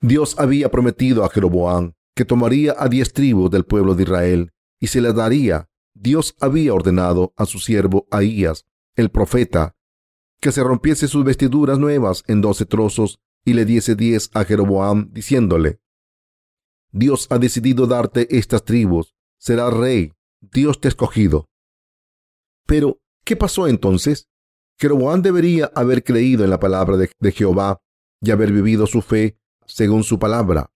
Dios 0.00 0.38
había 0.38 0.70
prometido 0.70 1.24
a 1.24 1.30
Jeroboam 1.30 1.94
que 2.14 2.24
tomaría 2.24 2.76
a 2.78 2.88
diez 2.88 3.12
tribus 3.12 3.50
del 3.50 3.64
pueblo 3.64 3.96
de 3.96 4.04
Israel 4.04 4.52
y 4.78 4.86
se 4.86 5.00
las 5.00 5.16
daría. 5.16 5.68
Dios 5.94 6.36
había 6.40 6.74
ordenado 6.74 7.34
a 7.36 7.44
su 7.44 7.58
siervo 7.58 8.06
Ahías, 8.12 8.66
el 8.94 9.10
profeta, 9.10 9.75
que 10.40 10.52
se 10.52 10.62
rompiese 10.62 11.08
sus 11.08 11.24
vestiduras 11.24 11.78
nuevas 11.78 12.22
en 12.26 12.40
doce 12.40 12.66
trozos 12.66 13.18
y 13.44 13.54
le 13.54 13.64
diese 13.64 13.94
diez 13.94 14.30
a 14.34 14.44
Jeroboam, 14.44 15.10
diciéndole, 15.12 15.80
Dios 16.92 17.26
ha 17.30 17.38
decidido 17.38 17.86
darte 17.86 18.36
estas 18.36 18.64
tribus, 18.64 19.14
serás 19.38 19.72
rey, 19.72 20.12
Dios 20.40 20.80
te 20.80 20.88
ha 20.88 20.90
escogido. 20.90 21.48
Pero, 22.66 22.98
¿qué 23.24 23.36
pasó 23.36 23.68
entonces? 23.68 24.28
Jeroboam 24.78 25.22
debería 25.22 25.70
haber 25.74 26.04
creído 26.04 26.44
en 26.44 26.50
la 26.50 26.60
palabra 26.60 26.96
de, 26.96 27.10
de 27.18 27.32
Jehová 27.32 27.80
y 28.20 28.30
haber 28.30 28.52
vivido 28.52 28.86
su 28.86 29.02
fe 29.02 29.38
según 29.66 30.04
su 30.04 30.18
palabra. 30.18 30.70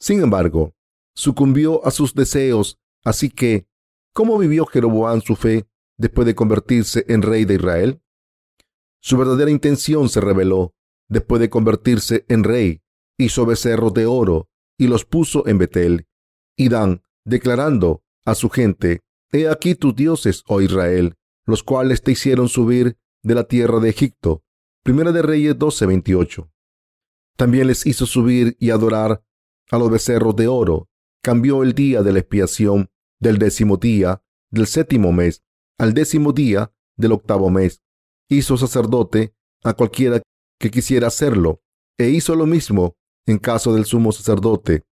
Sin 0.00 0.22
embargo, 0.22 0.74
sucumbió 1.14 1.84
a 1.84 1.90
sus 1.90 2.14
deseos, 2.14 2.78
así 3.04 3.30
que, 3.30 3.66
¿cómo 4.12 4.38
vivió 4.38 4.64
Jeroboam 4.66 5.20
su 5.20 5.36
fe 5.36 5.66
después 5.96 6.26
de 6.26 6.34
convertirse 6.34 7.04
en 7.08 7.22
rey 7.22 7.44
de 7.44 7.54
Israel? 7.54 8.00
Su 9.00 9.16
verdadera 9.16 9.50
intención 9.50 10.08
se 10.08 10.20
reveló 10.20 10.74
después 11.08 11.40
de 11.40 11.50
convertirse 11.50 12.24
en 12.28 12.44
rey. 12.44 12.82
Hizo 13.18 13.46
becerros 13.46 13.94
de 13.94 14.06
oro 14.06 14.48
y 14.78 14.86
los 14.86 15.04
puso 15.04 15.46
en 15.46 15.58
Betel 15.58 16.06
y 16.56 16.68
Dan, 16.68 17.02
declarando 17.24 18.02
a 18.24 18.34
su 18.34 18.50
gente, 18.50 19.00
He 19.30 19.48
aquí 19.48 19.74
tus 19.74 19.94
dioses, 19.94 20.42
oh 20.46 20.60
Israel, 20.60 21.14
los 21.46 21.62
cuales 21.62 22.02
te 22.02 22.12
hicieron 22.12 22.48
subir 22.48 22.96
de 23.22 23.34
la 23.34 23.44
tierra 23.44 23.78
de 23.78 23.90
Egipto. 23.90 24.42
Primera 24.82 25.12
de 25.12 25.22
Reyes 25.22 25.56
12:28. 25.56 26.50
También 27.36 27.66
les 27.66 27.86
hizo 27.86 28.06
subir 28.06 28.56
y 28.58 28.70
adorar 28.70 29.22
a 29.70 29.78
los 29.78 29.90
becerros 29.90 30.34
de 30.36 30.48
oro. 30.48 30.88
Cambió 31.22 31.62
el 31.62 31.74
día 31.74 32.02
de 32.02 32.12
la 32.12 32.20
expiación 32.20 32.90
del 33.20 33.38
décimo 33.38 33.76
día 33.76 34.22
del 34.50 34.66
séptimo 34.66 35.12
mes 35.12 35.42
al 35.78 35.94
décimo 35.94 36.32
día 36.32 36.72
del 36.96 37.12
octavo 37.12 37.50
mes. 37.50 37.82
Hizo 38.28 38.56
sacerdote 38.56 39.34
a 39.64 39.72
cualquiera 39.74 40.22
que 40.58 40.70
quisiera 40.70 41.08
hacerlo, 41.08 41.62
e 41.98 42.10
hizo 42.10 42.34
lo 42.34 42.46
mismo 42.46 42.96
en 43.26 43.38
caso 43.38 43.74
del 43.74 43.84
sumo 43.84 44.12
sacerdote. 44.12 44.84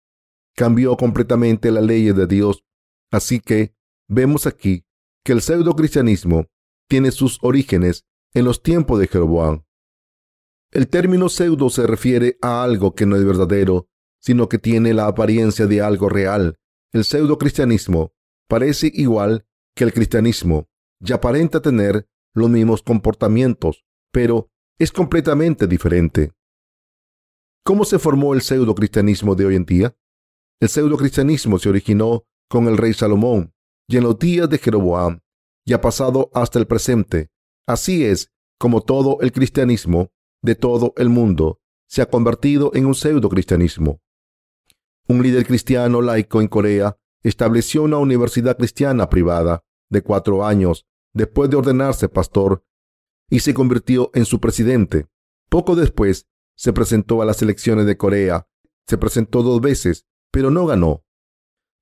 Cambió 0.55 0.95
completamente 0.95 1.71
la 1.71 1.81
ley 1.81 2.11
de 2.11 2.27
Dios. 2.27 2.63
Así 3.11 3.39
que 3.39 3.75
vemos 4.07 4.47
aquí 4.47 4.85
que 5.23 5.33
el 5.33 5.41
pseudo 5.41 5.75
cristianismo 5.75 6.45
tiene 6.87 7.11
sus 7.11 7.39
orígenes 7.41 8.05
en 8.33 8.45
los 8.45 8.61
tiempos 8.61 8.99
de 8.99 9.07
Jeroboam. 9.07 9.63
El 10.71 10.87
término 10.87 11.29
pseudo 11.29 11.69
se 11.69 11.87
refiere 11.87 12.37
a 12.41 12.63
algo 12.63 12.95
que 12.95 13.05
no 13.05 13.15
es 13.15 13.25
verdadero, 13.25 13.87
sino 14.19 14.49
que 14.49 14.59
tiene 14.59 14.93
la 14.93 15.07
apariencia 15.07 15.67
de 15.67 15.81
algo 15.81 16.09
real. 16.09 16.57
El 16.91 17.05
pseudo 17.05 17.37
cristianismo 17.37 18.13
parece 18.47 18.91
igual 18.93 19.45
que 19.75 19.83
el 19.83 19.93
cristianismo 19.93 20.67
y 20.99 21.13
aparenta 21.13 21.61
tener 21.61 22.07
los 22.35 22.49
mismos 22.49 22.83
comportamientos, 22.83 23.85
pero 24.11 24.51
es 24.77 24.91
completamente 24.91 25.67
diferente. 25.67 26.33
¿Cómo 27.63 27.85
se 27.85 27.97
formó 27.97 28.33
el 28.35 28.41
pseudo 28.41 28.75
cristianismo 28.75 29.33
de 29.33 29.45
hoy 29.45 29.55
en 29.55 29.65
día? 29.65 29.97
El 30.59 30.69
pseudo 30.69 30.97
cristianismo 30.97 31.57
se 31.57 31.69
originó 31.69 32.25
con 32.47 32.67
el 32.67 32.77
rey 32.77 32.93
Salomón 32.93 33.53
y 33.87 33.97
en 33.97 34.03
los 34.03 34.19
días 34.19 34.49
de 34.49 34.59
Jeroboam 34.59 35.21
y 35.65 35.73
ha 35.73 35.81
pasado 35.81 36.29
hasta 36.33 36.59
el 36.59 36.67
presente. 36.67 37.31
Así 37.65 38.05
es 38.05 38.31
como 38.59 38.81
todo 38.81 39.17
el 39.21 39.31
cristianismo 39.31 40.11
de 40.43 40.55
todo 40.55 40.93
el 40.97 41.09
mundo 41.09 41.59
se 41.87 42.01
ha 42.01 42.09
convertido 42.09 42.71
en 42.73 42.85
un 42.85 42.95
pseudo 42.95 43.29
cristianismo. 43.29 44.01
Un 45.07 45.23
líder 45.23 45.45
cristiano 45.45 46.01
laico 46.01 46.41
en 46.41 46.47
Corea 46.47 46.97
estableció 47.23 47.83
una 47.83 47.97
universidad 47.97 48.57
cristiana 48.57 49.09
privada 49.09 49.63
de 49.89 50.01
cuatro 50.01 50.45
años 50.45 50.85
después 51.15 51.49
de 51.49 51.55
ordenarse 51.55 52.09
pastor 52.09 52.63
y 53.29 53.39
se 53.39 53.55
convirtió 53.55 54.11
en 54.13 54.25
su 54.25 54.39
presidente. 54.39 55.07
Poco 55.49 55.75
después 55.75 56.27
se 56.55 56.73
presentó 56.73 57.21
a 57.21 57.25
las 57.25 57.41
elecciones 57.41 57.87
de 57.87 57.97
Corea. 57.97 58.47
Se 58.87 58.97
presentó 58.99 59.41
dos 59.41 59.61
veces, 59.61 60.05
pero 60.31 60.51
no 60.51 60.67
ganó. 60.67 61.03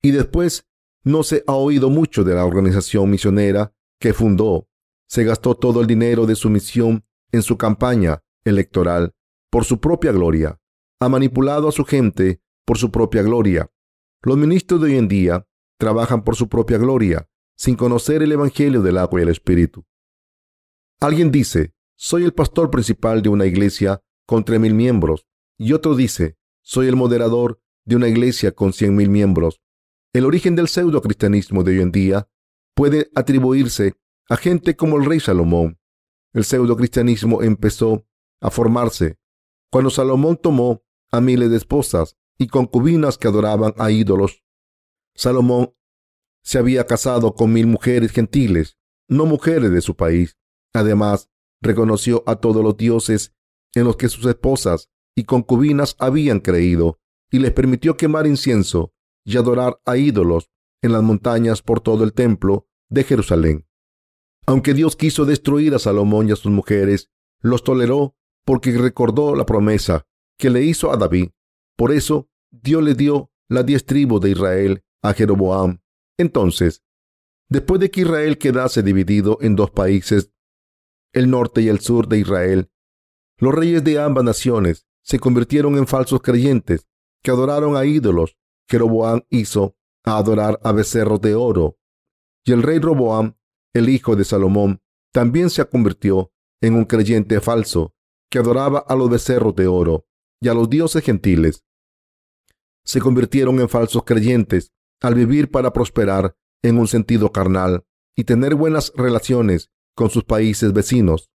Y 0.00 0.12
después 0.12 0.66
no 1.02 1.22
se 1.22 1.44
ha 1.46 1.52
oído 1.52 1.90
mucho 1.90 2.24
de 2.24 2.34
la 2.34 2.46
organización 2.46 3.10
misionera 3.10 3.74
que 4.00 4.14
fundó. 4.14 4.68
Se 5.06 5.24
gastó 5.24 5.54
todo 5.54 5.82
el 5.82 5.86
dinero 5.86 6.26
de 6.26 6.34
su 6.34 6.48
misión 6.48 7.04
en 7.30 7.42
su 7.42 7.58
campaña 7.58 8.22
electoral 8.44 9.14
por 9.50 9.64
su 9.64 9.80
propia 9.80 10.12
gloria. 10.12 10.60
Ha 11.00 11.08
manipulado 11.08 11.68
a 11.68 11.72
su 11.72 11.84
gente 11.84 12.40
por 12.64 12.78
su 12.78 12.90
propia 12.90 13.22
gloria. 13.22 13.70
Los 14.22 14.38
ministros 14.38 14.80
de 14.80 14.86
hoy 14.86 14.96
en 14.96 15.08
día 15.08 15.46
trabajan 15.78 16.24
por 16.24 16.36
su 16.36 16.48
propia 16.48 16.78
gloria, 16.78 17.28
sin 17.56 17.76
conocer 17.76 18.22
el 18.22 18.32
Evangelio 18.32 18.82
del 18.82 18.98
agua 18.98 19.20
y 19.20 19.22
el 19.22 19.28
Espíritu. 19.28 19.84
Alguien 21.00 21.30
dice, 21.30 21.74
soy 21.96 22.24
el 22.24 22.32
pastor 22.32 22.70
principal 22.70 23.22
de 23.22 23.28
una 23.28 23.46
iglesia 23.46 24.02
con 24.26 24.44
tres 24.44 24.60
mil 24.60 24.74
miembros, 24.74 25.26
y 25.58 25.72
otro 25.72 25.94
dice, 25.94 26.36
soy 26.62 26.88
el 26.88 26.96
moderador 26.96 27.60
de 27.84 27.96
una 27.96 28.08
iglesia 28.08 28.52
con 28.52 28.72
cien 28.72 28.96
mil 28.96 29.10
miembros. 29.10 29.60
El 30.12 30.24
origen 30.24 30.56
del 30.56 30.68
pseudo 30.68 31.02
cristianismo 31.02 31.62
de 31.62 31.72
hoy 31.72 31.80
en 31.82 31.92
día 31.92 32.28
puede 32.74 33.10
atribuirse 33.14 33.94
a 34.28 34.36
gente 34.36 34.76
como 34.76 34.96
el 34.96 35.04
rey 35.04 35.20
Salomón. 35.20 35.78
El 36.32 36.44
pseudo 36.44 36.76
cristianismo 36.76 37.42
empezó 37.42 38.06
a 38.40 38.50
formarse 38.50 39.18
cuando 39.70 39.90
Salomón 39.90 40.36
tomó 40.36 40.82
a 41.10 41.20
miles 41.20 41.50
de 41.50 41.56
esposas 41.56 42.16
y 42.38 42.48
concubinas 42.48 43.18
que 43.18 43.28
adoraban 43.28 43.74
a 43.76 43.90
ídolos. 43.90 44.42
Salomón 45.14 45.74
se 46.44 46.58
había 46.58 46.86
casado 46.86 47.34
con 47.34 47.52
mil 47.52 47.66
mujeres 47.66 48.12
gentiles, 48.12 48.76
no 49.08 49.26
mujeres 49.26 49.70
de 49.72 49.80
su 49.80 49.96
país. 49.96 50.36
Además, 50.72 51.30
reconoció 51.62 52.22
a 52.26 52.36
todos 52.36 52.62
los 52.62 52.76
dioses 52.76 53.34
en 53.74 53.84
los 53.84 53.96
que 53.96 54.08
sus 54.08 54.26
esposas 54.26 54.90
y 55.16 55.24
concubinas 55.24 55.96
habían 55.98 56.40
creído 56.40 57.00
y 57.30 57.38
les 57.38 57.52
permitió 57.52 57.96
quemar 57.96 58.26
incienso 58.26 58.92
y 59.24 59.36
adorar 59.36 59.80
a 59.84 59.96
ídolos 59.96 60.50
en 60.82 60.92
las 60.92 61.02
montañas 61.02 61.62
por 61.62 61.80
todo 61.80 62.04
el 62.04 62.12
templo 62.12 62.68
de 62.90 63.04
Jerusalén. 63.04 63.66
Aunque 64.46 64.74
Dios 64.74 64.96
quiso 64.96 65.24
destruir 65.24 65.74
a 65.74 65.78
Salomón 65.78 66.28
y 66.28 66.32
a 66.32 66.36
sus 66.36 66.52
mujeres, 66.52 67.10
los 67.40 67.64
toleró 67.64 68.14
porque 68.44 68.72
recordó 68.72 69.34
la 69.34 69.46
promesa 69.46 70.06
que 70.38 70.50
le 70.50 70.62
hizo 70.62 70.92
a 70.92 70.96
David. 70.96 71.30
Por 71.76 71.92
eso, 71.92 72.28
Dios 72.50 72.82
le 72.82 72.94
dio 72.94 73.30
las 73.48 73.64
diez 73.64 73.86
tribus 73.86 74.20
de 74.20 74.30
Israel 74.30 74.84
a 75.02 75.14
Jeroboam. 75.14 75.80
Entonces, 76.18 76.82
después 77.48 77.80
de 77.80 77.90
que 77.90 78.02
Israel 78.02 78.38
quedase 78.38 78.82
dividido 78.82 79.38
en 79.40 79.56
dos 79.56 79.70
países, 79.70 80.32
el 81.12 81.30
norte 81.30 81.62
y 81.62 81.68
el 81.68 81.80
sur 81.80 82.08
de 82.08 82.18
Israel, 82.18 82.70
los 83.38 83.54
reyes 83.54 83.82
de 83.84 84.00
ambas 84.00 84.24
naciones 84.24 84.86
se 85.02 85.18
convirtieron 85.18 85.76
en 85.76 85.86
falsos 85.86 86.22
creyentes 86.22 86.88
que 87.22 87.30
adoraron 87.30 87.76
a 87.76 87.84
ídolos. 87.84 88.36
Jeroboam 88.68 89.22
hizo 89.28 89.76
a 90.04 90.18
adorar 90.18 90.60
a 90.62 90.72
becerros 90.72 91.20
de 91.20 91.34
oro. 91.34 91.78
Y 92.44 92.52
el 92.52 92.62
rey 92.62 92.78
Roboam, 92.78 93.36
el 93.72 93.88
hijo 93.88 94.16
de 94.16 94.24
Salomón, 94.24 94.82
también 95.12 95.50
se 95.50 95.64
convirtió 95.64 96.32
en 96.60 96.74
un 96.74 96.84
creyente 96.84 97.40
falso 97.40 97.94
que 98.30 98.38
adoraba 98.38 98.80
a 98.80 98.94
los 98.94 99.10
becerros 99.10 99.54
de 99.54 99.66
oro 99.66 100.06
y 100.40 100.48
a 100.48 100.54
los 100.54 100.68
dioses 100.68 101.02
gentiles. 101.02 101.64
Se 102.84 103.00
convirtieron 103.00 103.60
en 103.60 103.68
falsos 103.68 104.04
creyentes 104.04 104.72
al 105.04 105.14
vivir 105.14 105.50
para 105.50 105.74
prosperar 105.74 106.34
en 106.62 106.78
un 106.78 106.88
sentido 106.88 107.30
carnal 107.30 107.84
y 108.16 108.24
tener 108.24 108.54
buenas 108.54 108.90
relaciones 108.96 109.70
con 109.94 110.08
sus 110.08 110.24
países 110.24 110.72
vecinos. 110.72 111.30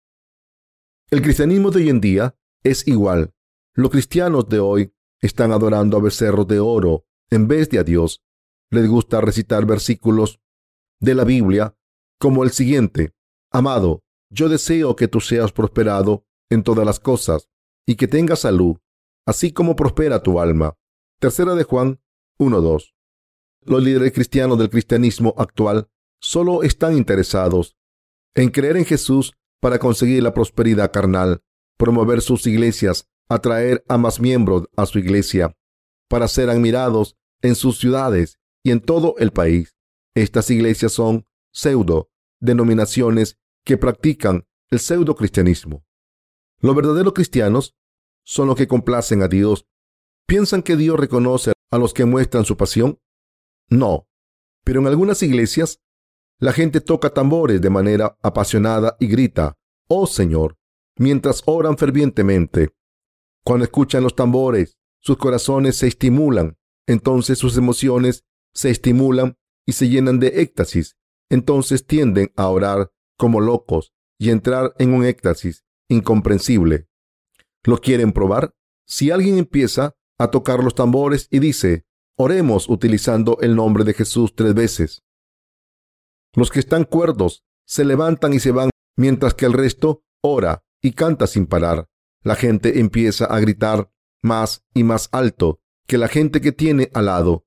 El 1.12 1.22
cristianismo 1.22 1.70
de 1.70 1.84
hoy 1.84 1.90
en 1.90 2.02
día 2.02 2.36
es 2.64 2.88
igual. 2.88 3.32
Los 3.76 3.92
cristianos 3.92 4.50
de 4.50 4.60
hoy 4.60 4.92
están 5.22 5.52
adorando 5.52 5.98
a 5.98 6.02
becerros 6.02 6.48
de 6.48 6.60
oro 6.60 7.06
en 7.30 7.48
vez 7.48 7.70
de 7.70 7.78
a 7.78 7.84
Dios. 7.84 8.24
Les 8.72 8.88
gusta 8.90 9.22
recitar 9.22 9.68
versículos 9.68 10.40
de 11.00 11.14
la 11.14 11.24
Biblia 11.24 11.78
como 12.20 12.44
el 12.44 12.50
siguiente. 12.50 13.14
Amado, 13.52 14.02
yo 14.32 14.50
deseo 14.50 14.96
que 14.96 15.08
tú 15.08 15.22
seas 15.22 15.52
prosperado 15.52 16.26
en 16.50 16.64
todas 16.64 16.88
las 16.88 17.00
cosas 17.00 17.50
y 17.86 17.98
que 17.98 18.08
tengas 18.08 18.40
salud, 18.40 18.78
así 19.28 19.54
como 19.54 19.76
prospera 19.76 20.24
tu 20.24 20.40
alma. 20.40 20.76
Tercera 21.20 21.54
de 21.54 21.66
Juan 21.66 22.02
1.2. 22.40 22.94
Los 23.62 23.84
líderes 23.84 24.14
cristianos 24.14 24.58
del 24.58 24.70
cristianismo 24.70 25.34
actual 25.38 25.90
solo 26.22 26.64
están 26.64 26.98
interesados 26.98 27.78
en 28.36 28.50
creer 28.50 28.78
en 28.78 28.86
Jesús 28.86 29.34
para 29.60 29.80
conseguir 29.80 30.24
la 30.24 30.34
prosperidad 30.34 30.92
carnal, 30.92 31.44
promover 31.78 32.22
sus 32.22 32.48
iglesias, 32.48 33.10
atraer 33.28 33.84
a 33.88 33.98
más 33.98 34.20
miembros 34.20 34.68
a 34.76 34.86
su 34.86 35.00
iglesia, 35.00 35.56
para 36.08 36.28
ser 36.28 36.50
admirados 36.50 37.18
en 37.42 37.56
sus 37.56 37.80
ciudades 37.80 38.40
y 38.64 38.72
en 38.72 38.80
todo 38.80 39.16
el 39.20 39.32
país. 39.32 39.76
Estas 40.16 40.50
iglesias 40.50 40.94
son 40.94 41.26
pseudo 41.52 42.10
denominaciones 42.40 43.38
que 43.66 43.78
practican 43.78 44.48
el 44.70 44.80
pseudo 44.80 45.16
cristianismo. 45.16 45.86
Los 46.60 46.76
verdaderos 46.76 47.14
cristianos 47.14 47.76
son 48.24 48.48
los 48.48 48.56
que 48.56 48.68
complacen 48.68 49.22
a 49.24 49.28
Dios. 49.28 49.66
¿Piensan 50.26 50.62
que 50.62 50.76
Dios 50.76 51.00
reconoce 51.00 51.54
a 51.72 51.78
los 51.78 51.94
que 51.94 52.06
muestran 52.06 52.46
su 52.46 52.58
pasión? 52.58 53.00
No. 53.70 54.08
Pero 54.64 54.82
en 54.82 54.88
algunas 54.88 55.24
iglesias 55.24 55.82
la 56.40 56.54
gente 56.54 56.82
toca 56.82 57.10
tambores 57.10 57.62
de 57.62 57.70
manera 57.70 58.18
apasionada 58.22 58.96
y 59.00 59.08
grita, 59.08 59.58
Oh 59.88 60.08
Señor, 60.08 60.58
mientras 60.98 61.44
oran 61.46 61.78
fervientemente. 61.78 62.70
Cuando 63.44 63.66
escuchan 63.66 64.04
los 64.04 64.16
tambores, 64.16 64.78
sus 65.02 65.18
corazones 65.18 65.78
se 65.78 65.88
estimulan, 65.88 66.58
entonces 66.88 67.38
sus 67.38 67.58
emociones 67.58 68.24
se 68.54 68.70
estimulan 68.70 69.38
y 69.66 69.74
se 69.74 69.90
llenan 69.90 70.20
de 70.20 70.42
éxtasis. 70.42 70.96
Entonces 71.30 71.86
tienden 71.86 72.32
a 72.36 72.48
orar 72.48 72.92
como 73.18 73.42
locos 73.42 73.94
y 74.18 74.30
entrar 74.30 74.74
en 74.80 74.94
un 74.94 75.06
éxtasis 75.06 75.66
incomprensible. 75.90 76.88
¿Lo 77.64 77.80
quieren 77.80 78.14
probar? 78.14 78.54
Si 78.86 79.12
alguien 79.12 79.38
empieza 79.38 79.96
a 80.18 80.32
tocar 80.32 80.64
los 80.64 80.76
tambores 80.76 81.28
y 81.30 81.40
dice, 81.40 81.86
oremos 82.20 82.68
utilizando 82.68 83.38
el 83.40 83.56
nombre 83.56 83.86
de 83.86 83.94
Jesús 83.94 84.34
tres 84.36 84.54
veces, 84.54 85.04
los 86.36 86.52
que 86.52 86.60
están 86.60 86.84
cuerdos 86.84 87.46
se 87.66 87.86
levantan 87.86 88.34
y 88.34 88.40
se 88.40 88.52
van, 88.52 88.70
mientras 88.98 89.34
que 89.34 89.46
el 89.46 89.54
resto 89.54 90.04
ora 90.22 90.64
y 90.82 90.92
canta 90.92 91.28
sin 91.28 91.48
parar. 91.48 91.88
La 92.22 92.36
gente 92.36 92.82
empieza 92.82 93.26
a 93.26 93.40
gritar 93.40 93.92
más 94.22 94.66
y 94.74 94.84
más 94.84 95.08
alto 95.14 95.62
que 95.88 95.98
la 95.98 96.10
gente 96.10 96.42
que 96.42 96.52
tiene 96.52 96.92
al 96.94 97.06
lado, 97.06 97.46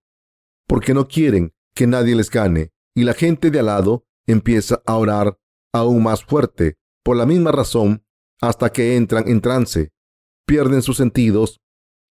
porque 0.66 0.94
no 0.94 1.06
quieren 1.06 1.52
que 1.74 1.86
nadie 1.86 2.16
les 2.16 2.30
gane, 2.30 2.72
y 2.94 3.04
la 3.04 3.12
gente 3.12 3.50
de 3.50 3.58
al 3.58 3.66
lado 3.66 4.06
empieza 4.26 4.82
a 4.86 4.96
orar 4.96 5.38
aún 5.74 6.02
más 6.02 6.24
fuerte, 6.24 6.78
por 7.04 7.16
la 7.16 7.26
misma 7.26 7.52
razón, 7.52 8.06
hasta 8.40 8.72
que 8.72 8.96
entran 8.96 9.28
en 9.28 9.42
trance, 9.42 9.92
pierden 10.46 10.80
sus 10.80 10.96
sentidos 10.96 11.60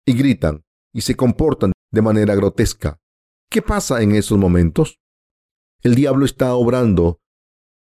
y 0.06 0.14
gritan 0.14 0.64
y 0.92 1.00
se 1.00 1.16
comportan 1.16 1.72
de 1.92 2.02
manera 2.02 2.34
grotesca. 2.34 2.98
¿Qué 3.48 3.62
pasa 3.62 4.02
en 4.02 4.14
esos 4.14 4.38
momentos? 4.38 5.00
El 5.82 5.94
diablo 5.94 6.24
está 6.24 6.54
obrando. 6.54 7.20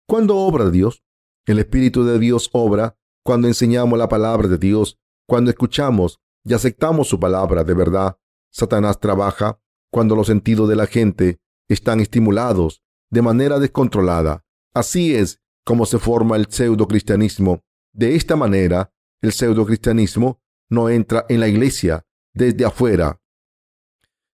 ¿Cuándo 0.07 0.37
obra 0.37 0.69
Dios? 0.69 1.03
El 1.45 1.59
Espíritu 1.59 2.05
de 2.05 2.19
Dios 2.19 2.49
obra 2.53 2.97
cuando 3.23 3.47
enseñamos 3.47 3.97
la 3.97 4.07
palabra 4.07 4.47
de 4.47 4.57
Dios, 4.57 4.99
cuando 5.27 5.49
escuchamos 5.49 6.19
y 6.43 6.53
aceptamos 6.53 7.07
su 7.07 7.19
palabra 7.19 7.63
de 7.63 7.73
verdad. 7.73 8.17
Satanás 8.51 8.99
trabaja 8.99 9.59
cuando 9.91 10.15
los 10.15 10.27
sentidos 10.27 10.69
de 10.69 10.75
la 10.75 10.85
gente 10.85 11.39
están 11.67 11.99
estimulados 11.99 12.83
de 13.09 13.21
manera 13.21 13.59
descontrolada. 13.59 14.45
Así 14.73 15.15
es 15.15 15.41
como 15.65 15.85
se 15.85 15.97
forma 15.97 16.35
el 16.35 16.45
pseudo 16.47 16.87
cristianismo. 16.87 17.63
De 17.91 18.15
esta 18.15 18.35
manera, 18.35 18.93
el 19.21 19.31
pseudo 19.31 19.65
cristianismo 19.65 20.41
no 20.69 20.89
entra 20.89 21.25
en 21.29 21.39
la 21.39 21.47
iglesia 21.47 22.05
desde 22.33 22.65
afuera, 22.65 23.19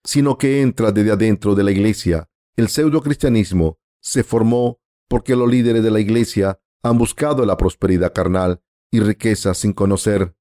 sino 0.09 0.39
que 0.39 0.63
entra 0.63 0.91
desde 0.91 1.11
adentro 1.11 1.53
de 1.53 1.63
la 1.63 1.69
iglesia 1.69 2.27
el 2.55 2.67
pseudo 2.67 3.03
cristianismo 3.03 3.77
se 4.01 4.23
formó 4.23 4.81
porque 5.07 5.35
los 5.35 5.47
líderes 5.47 5.83
de 5.83 5.91
la 5.91 5.99
iglesia 5.99 6.59
han 6.81 6.97
buscado 6.97 7.45
la 7.45 7.57
prosperidad 7.57 8.11
carnal 8.11 8.59
y 8.89 9.01
riqueza 9.01 9.53
sin 9.53 9.71
conocer 9.71 10.35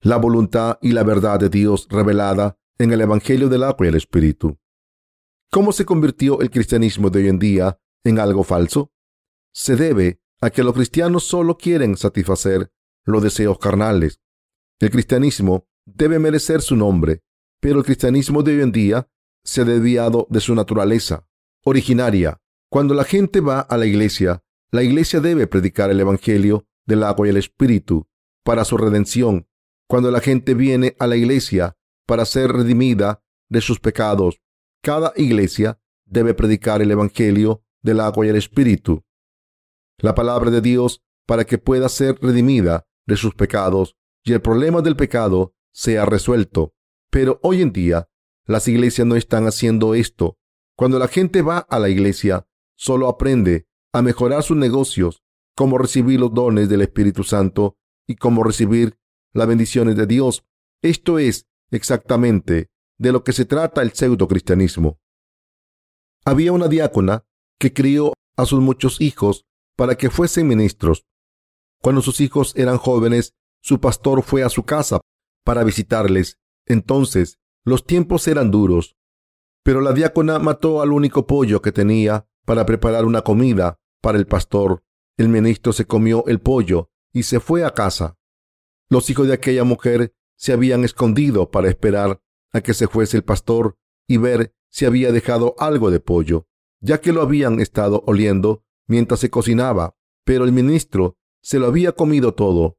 la 0.00 0.16
voluntad 0.16 0.78
y 0.80 0.92
la 0.92 1.02
verdad 1.02 1.38
de 1.38 1.50
Dios 1.50 1.88
revelada 1.90 2.58
en 2.78 2.90
el 2.90 3.02
Evangelio 3.02 3.50
del 3.50 3.64
agua 3.64 3.84
y 3.84 3.90
el 3.90 3.96
Espíritu. 3.96 4.58
¿Cómo 5.50 5.72
se 5.72 5.84
convirtió 5.84 6.40
el 6.40 6.50
cristianismo 6.50 7.10
de 7.10 7.18
hoy 7.18 7.28
en 7.28 7.38
día 7.38 7.78
en 8.02 8.18
algo 8.18 8.44
falso? 8.44 8.94
Se 9.52 9.76
debe 9.76 10.22
a 10.40 10.48
que 10.48 10.64
los 10.64 10.72
cristianos 10.72 11.24
solo 11.24 11.58
quieren 11.58 11.98
satisfacer 11.98 12.72
los 13.04 13.22
deseos 13.22 13.58
carnales. 13.58 14.22
El 14.80 14.90
cristianismo 14.90 15.68
debe 15.84 16.18
merecer 16.18 16.62
su 16.62 16.76
nombre, 16.76 17.25
pero 17.66 17.80
el 17.80 17.84
cristianismo 17.84 18.44
de 18.44 18.54
hoy 18.54 18.62
en 18.62 18.70
día 18.70 19.08
se 19.42 19.62
ha 19.62 19.64
desviado 19.64 20.28
de 20.30 20.38
su 20.38 20.54
naturaleza 20.54 21.26
originaria. 21.64 22.40
Cuando 22.70 22.94
la 22.94 23.02
gente 23.02 23.40
va 23.40 23.58
a 23.58 23.76
la 23.76 23.86
iglesia, 23.86 24.44
la 24.70 24.84
iglesia 24.84 25.18
debe 25.18 25.48
predicar 25.48 25.90
el 25.90 25.98
Evangelio 25.98 26.68
del 26.86 27.02
agua 27.02 27.26
y 27.26 27.30
el 27.30 27.38
Espíritu 27.38 28.06
para 28.44 28.64
su 28.64 28.76
redención. 28.76 29.48
Cuando 29.88 30.12
la 30.12 30.20
gente 30.20 30.54
viene 30.54 30.94
a 31.00 31.08
la 31.08 31.16
iglesia 31.16 31.76
para 32.06 32.24
ser 32.24 32.52
redimida 32.52 33.24
de 33.48 33.60
sus 33.60 33.80
pecados, 33.80 34.40
cada 34.80 35.12
iglesia 35.16 35.80
debe 36.04 36.34
predicar 36.34 36.82
el 36.82 36.92
Evangelio 36.92 37.64
del 37.82 37.98
agua 37.98 38.26
y 38.26 38.28
el 38.28 38.36
Espíritu. 38.36 39.02
La 39.98 40.14
palabra 40.14 40.52
de 40.52 40.60
Dios 40.60 41.02
para 41.26 41.44
que 41.44 41.58
pueda 41.58 41.88
ser 41.88 42.16
redimida 42.22 42.86
de 43.08 43.16
sus 43.16 43.34
pecados 43.34 43.96
y 44.22 44.34
el 44.34 44.40
problema 44.40 44.82
del 44.82 44.94
pecado 44.94 45.56
sea 45.72 46.04
resuelto. 46.04 46.75
Pero 47.10 47.40
hoy 47.42 47.62
en 47.62 47.72
día 47.72 48.08
las 48.44 48.68
iglesias 48.68 49.06
no 49.06 49.16
están 49.16 49.46
haciendo 49.46 49.94
esto. 49.94 50.38
Cuando 50.76 50.98
la 50.98 51.08
gente 51.08 51.42
va 51.42 51.58
a 51.58 51.78
la 51.78 51.88
iglesia, 51.88 52.46
solo 52.76 53.08
aprende 53.08 53.66
a 53.92 54.02
mejorar 54.02 54.42
sus 54.42 54.56
negocios, 54.56 55.22
cómo 55.56 55.78
recibir 55.78 56.20
los 56.20 56.32
dones 56.32 56.68
del 56.68 56.82
Espíritu 56.82 57.24
Santo 57.24 57.76
y 58.06 58.16
cómo 58.16 58.44
recibir 58.44 58.98
las 59.32 59.48
bendiciones 59.48 59.96
de 59.96 60.06
Dios. 60.06 60.44
Esto 60.82 61.18
es 61.18 61.46
exactamente 61.70 62.70
de 62.98 63.12
lo 63.12 63.24
que 63.24 63.32
se 63.32 63.44
trata 63.44 63.82
el 63.82 63.92
pseudo 63.92 64.28
cristianismo. 64.28 65.00
Había 66.24 66.52
una 66.52 66.68
diácona 66.68 67.24
que 67.58 67.72
crió 67.72 68.12
a 68.36 68.44
sus 68.46 68.60
muchos 68.60 69.00
hijos 69.00 69.46
para 69.76 69.96
que 69.96 70.10
fuesen 70.10 70.48
ministros. 70.48 71.06
Cuando 71.82 72.02
sus 72.02 72.20
hijos 72.20 72.52
eran 72.56 72.78
jóvenes, 72.78 73.34
su 73.62 73.80
pastor 73.80 74.22
fue 74.22 74.42
a 74.42 74.48
su 74.48 74.64
casa 74.64 75.00
para 75.44 75.64
visitarles. 75.64 76.38
Entonces, 76.66 77.38
los 77.64 77.86
tiempos 77.86 78.28
eran 78.28 78.50
duros. 78.50 78.96
Pero 79.62 79.80
la 79.80 79.92
diácona 79.92 80.38
mató 80.38 80.82
al 80.82 80.92
único 80.92 81.26
pollo 81.26 81.62
que 81.62 81.72
tenía 81.72 82.28
para 82.44 82.66
preparar 82.66 83.04
una 83.04 83.22
comida 83.22 83.80
para 84.00 84.18
el 84.18 84.26
pastor. 84.26 84.84
El 85.16 85.28
ministro 85.28 85.72
se 85.72 85.86
comió 85.86 86.24
el 86.26 86.40
pollo 86.40 86.90
y 87.12 87.24
se 87.24 87.40
fue 87.40 87.64
a 87.64 87.72
casa. 87.72 88.18
Los 88.88 89.10
hijos 89.10 89.26
de 89.26 89.34
aquella 89.34 89.64
mujer 89.64 90.14
se 90.36 90.52
habían 90.52 90.84
escondido 90.84 91.50
para 91.50 91.68
esperar 91.68 92.20
a 92.52 92.60
que 92.60 92.74
se 92.74 92.86
fuese 92.86 93.16
el 93.16 93.24
pastor 93.24 93.78
y 94.06 94.18
ver 94.18 94.54
si 94.70 94.84
había 94.84 95.10
dejado 95.10 95.54
algo 95.58 95.90
de 95.90 96.00
pollo, 96.00 96.46
ya 96.80 97.00
que 97.00 97.12
lo 97.12 97.22
habían 97.22 97.60
estado 97.60 98.04
oliendo 98.06 98.64
mientras 98.86 99.20
se 99.20 99.30
cocinaba, 99.30 99.96
pero 100.24 100.44
el 100.44 100.52
ministro 100.52 101.16
se 101.42 101.58
lo 101.58 101.66
había 101.66 101.92
comido 101.92 102.34
todo. 102.34 102.78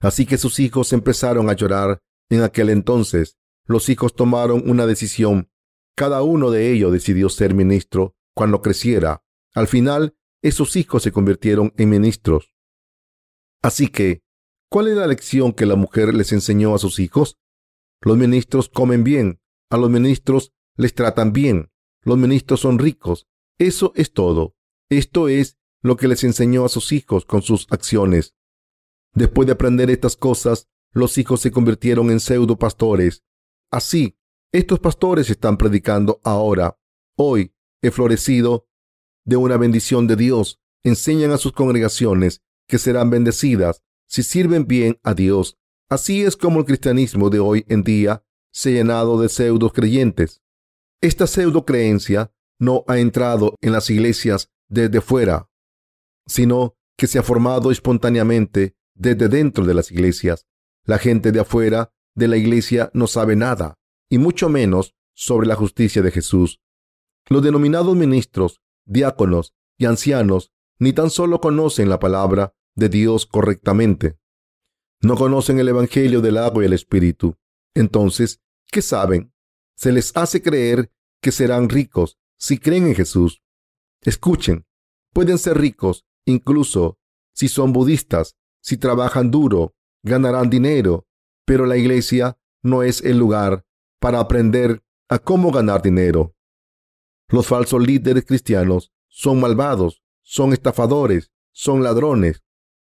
Así 0.00 0.26
que 0.26 0.38
sus 0.38 0.60
hijos 0.60 0.92
empezaron 0.92 1.48
a 1.48 1.54
llorar. 1.54 2.02
En 2.30 2.42
aquel 2.42 2.70
entonces, 2.70 3.36
los 3.66 3.88
hijos 3.88 4.14
tomaron 4.14 4.68
una 4.68 4.86
decisión 4.86 5.50
cada 5.96 6.22
uno 6.22 6.50
de 6.50 6.72
ellos 6.72 6.92
decidió 6.92 7.28
ser 7.28 7.54
ministro 7.54 8.16
cuando 8.34 8.62
creciera. 8.62 9.22
Al 9.54 9.68
final, 9.68 10.16
esos 10.42 10.74
hijos 10.76 11.02
se 11.04 11.12
convirtieron 11.12 11.72
en 11.76 11.88
ministros. 11.88 12.54
Así 13.62 13.88
que, 13.88 14.22
¿cuál 14.68 14.88
es 14.88 14.96
la 14.96 15.06
lección 15.06 15.52
que 15.52 15.66
la 15.66 15.76
mujer 15.76 16.12
les 16.14 16.32
enseñó 16.32 16.74
a 16.74 16.78
sus 16.78 16.98
hijos? 16.98 17.38
Los 18.00 18.16
ministros 18.16 18.68
comen 18.68 19.04
bien, 19.04 19.40
a 19.70 19.76
los 19.76 19.88
ministros 19.88 20.52
les 20.76 20.94
tratan 20.94 21.32
bien, 21.32 21.70
los 22.02 22.18
ministros 22.18 22.60
son 22.60 22.78
ricos. 22.78 23.28
Eso 23.58 23.92
es 23.94 24.12
todo. 24.12 24.56
Esto 24.90 25.28
es 25.28 25.58
lo 25.80 25.96
que 25.96 26.08
les 26.08 26.24
enseñó 26.24 26.64
a 26.64 26.68
sus 26.68 26.90
hijos 26.92 27.24
con 27.24 27.42
sus 27.42 27.66
acciones. 27.70 28.34
Después 29.12 29.46
de 29.46 29.52
aprender 29.52 29.90
estas 29.90 30.16
cosas, 30.16 30.68
los 30.94 31.18
hijos 31.18 31.40
se 31.40 31.50
convirtieron 31.50 32.10
en 32.10 32.20
pseudo 32.20 32.56
pastores. 32.56 33.24
Así, 33.70 34.16
estos 34.52 34.78
pastores 34.78 35.28
están 35.28 35.56
predicando 35.56 36.20
ahora. 36.22 36.78
Hoy 37.16 37.52
he 37.82 37.90
florecido 37.90 38.68
de 39.24 39.36
una 39.36 39.56
bendición 39.56 40.06
de 40.06 40.16
Dios. 40.16 40.60
Enseñan 40.84 41.32
a 41.32 41.38
sus 41.38 41.52
congregaciones 41.52 42.42
que 42.68 42.78
serán 42.78 43.10
bendecidas 43.10 43.82
si 44.06 44.22
sirven 44.22 44.66
bien 44.66 45.00
a 45.02 45.14
Dios. 45.14 45.58
Así 45.88 46.22
es 46.22 46.36
como 46.36 46.60
el 46.60 46.66
cristianismo 46.66 47.30
de 47.30 47.40
hoy 47.40 47.64
en 47.68 47.82
día 47.82 48.24
se 48.52 48.70
ha 48.70 48.72
llenado 48.72 49.20
de 49.20 49.28
pseudo 49.28 49.72
creyentes. 49.72 50.42
Esta 51.00 51.26
pseudo 51.26 51.64
creencia 51.64 52.32
no 52.58 52.84
ha 52.86 52.98
entrado 52.98 53.56
en 53.60 53.72
las 53.72 53.90
iglesias 53.90 54.50
desde 54.68 55.00
fuera, 55.00 55.50
sino 56.26 56.76
que 56.96 57.08
se 57.08 57.18
ha 57.18 57.22
formado 57.22 57.70
espontáneamente 57.72 58.76
desde 58.94 59.28
dentro 59.28 59.64
de 59.64 59.74
las 59.74 59.90
iglesias. 59.90 60.46
La 60.84 60.98
gente 60.98 61.32
de 61.32 61.40
afuera 61.40 61.92
de 62.14 62.28
la 62.28 62.36
iglesia 62.36 62.90
no 62.92 63.06
sabe 63.06 63.36
nada, 63.36 63.78
y 64.10 64.18
mucho 64.18 64.48
menos 64.48 64.94
sobre 65.14 65.46
la 65.46 65.54
justicia 65.54 66.02
de 66.02 66.10
Jesús. 66.10 66.60
Los 67.28 67.42
denominados 67.42 67.96
ministros, 67.96 68.60
diáconos 68.84 69.54
y 69.78 69.86
ancianos 69.86 70.52
ni 70.78 70.92
tan 70.92 71.08
solo 71.10 71.40
conocen 71.40 71.88
la 71.88 71.98
palabra 71.98 72.54
de 72.74 72.88
Dios 72.88 73.26
correctamente. 73.26 74.18
No 75.00 75.16
conocen 75.16 75.58
el 75.58 75.68
Evangelio 75.68 76.20
del 76.20 76.36
agua 76.36 76.62
y 76.62 76.66
el 76.66 76.72
Espíritu. 76.72 77.36
Entonces, 77.74 78.40
¿qué 78.70 78.82
saben? 78.82 79.32
Se 79.76 79.92
les 79.92 80.14
hace 80.16 80.42
creer 80.42 80.90
que 81.22 81.32
serán 81.32 81.68
ricos 81.68 82.18
si 82.36 82.58
creen 82.58 82.88
en 82.88 82.94
Jesús. 82.94 83.42
Escuchen, 84.02 84.66
pueden 85.12 85.38
ser 85.38 85.58
ricos 85.58 86.04
incluso 86.26 86.98
si 87.32 87.48
son 87.48 87.72
budistas, 87.72 88.36
si 88.60 88.76
trabajan 88.76 89.30
duro, 89.30 89.74
ganarán 90.04 90.50
dinero, 90.50 91.06
pero 91.44 91.66
la 91.66 91.76
iglesia 91.76 92.38
no 92.62 92.82
es 92.82 93.02
el 93.02 93.18
lugar 93.18 93.66
para 93.98 94.20
aprender 94.20 94.84
a 95.08 95.18
cómo 95.18 95.50
ganar 95.50 95.82
dinero. 95.82 96.34
Los 97.28 97.48
falsos 97.48 97.84
líderes 97.84 98.24
cristianos 98.24 98.92
son 99.08 99.40
malvados, 99.40 100.02
son 100.22 100.52
estafadores, 100.52 101.32
son 101.52 101.82
ladrones. 101.82 102.42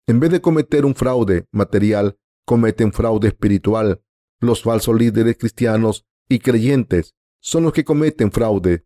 En 0.06 0.20
vez 0.20 0.30
de 0.30 0.40
cometer 0.40 0.84
un 0.84 0.94
fraude 0.94 1.46
material, 1.52 2.18
cometen 2.44 2.92
fraude 2.92 3.28
espiritual. 3.28 4.02
Los 4.40 4.62
falsos 4.62 4.96
líderes 4.96 5.36
cristianos 5.38 6.06
y 6.28 6.40
creyentes 6.40 7.14
son 7.40 7.64
los 7.64 7.72
que 7.72 7.84
cometen 7.84 8.32
fraude 8.32 8.84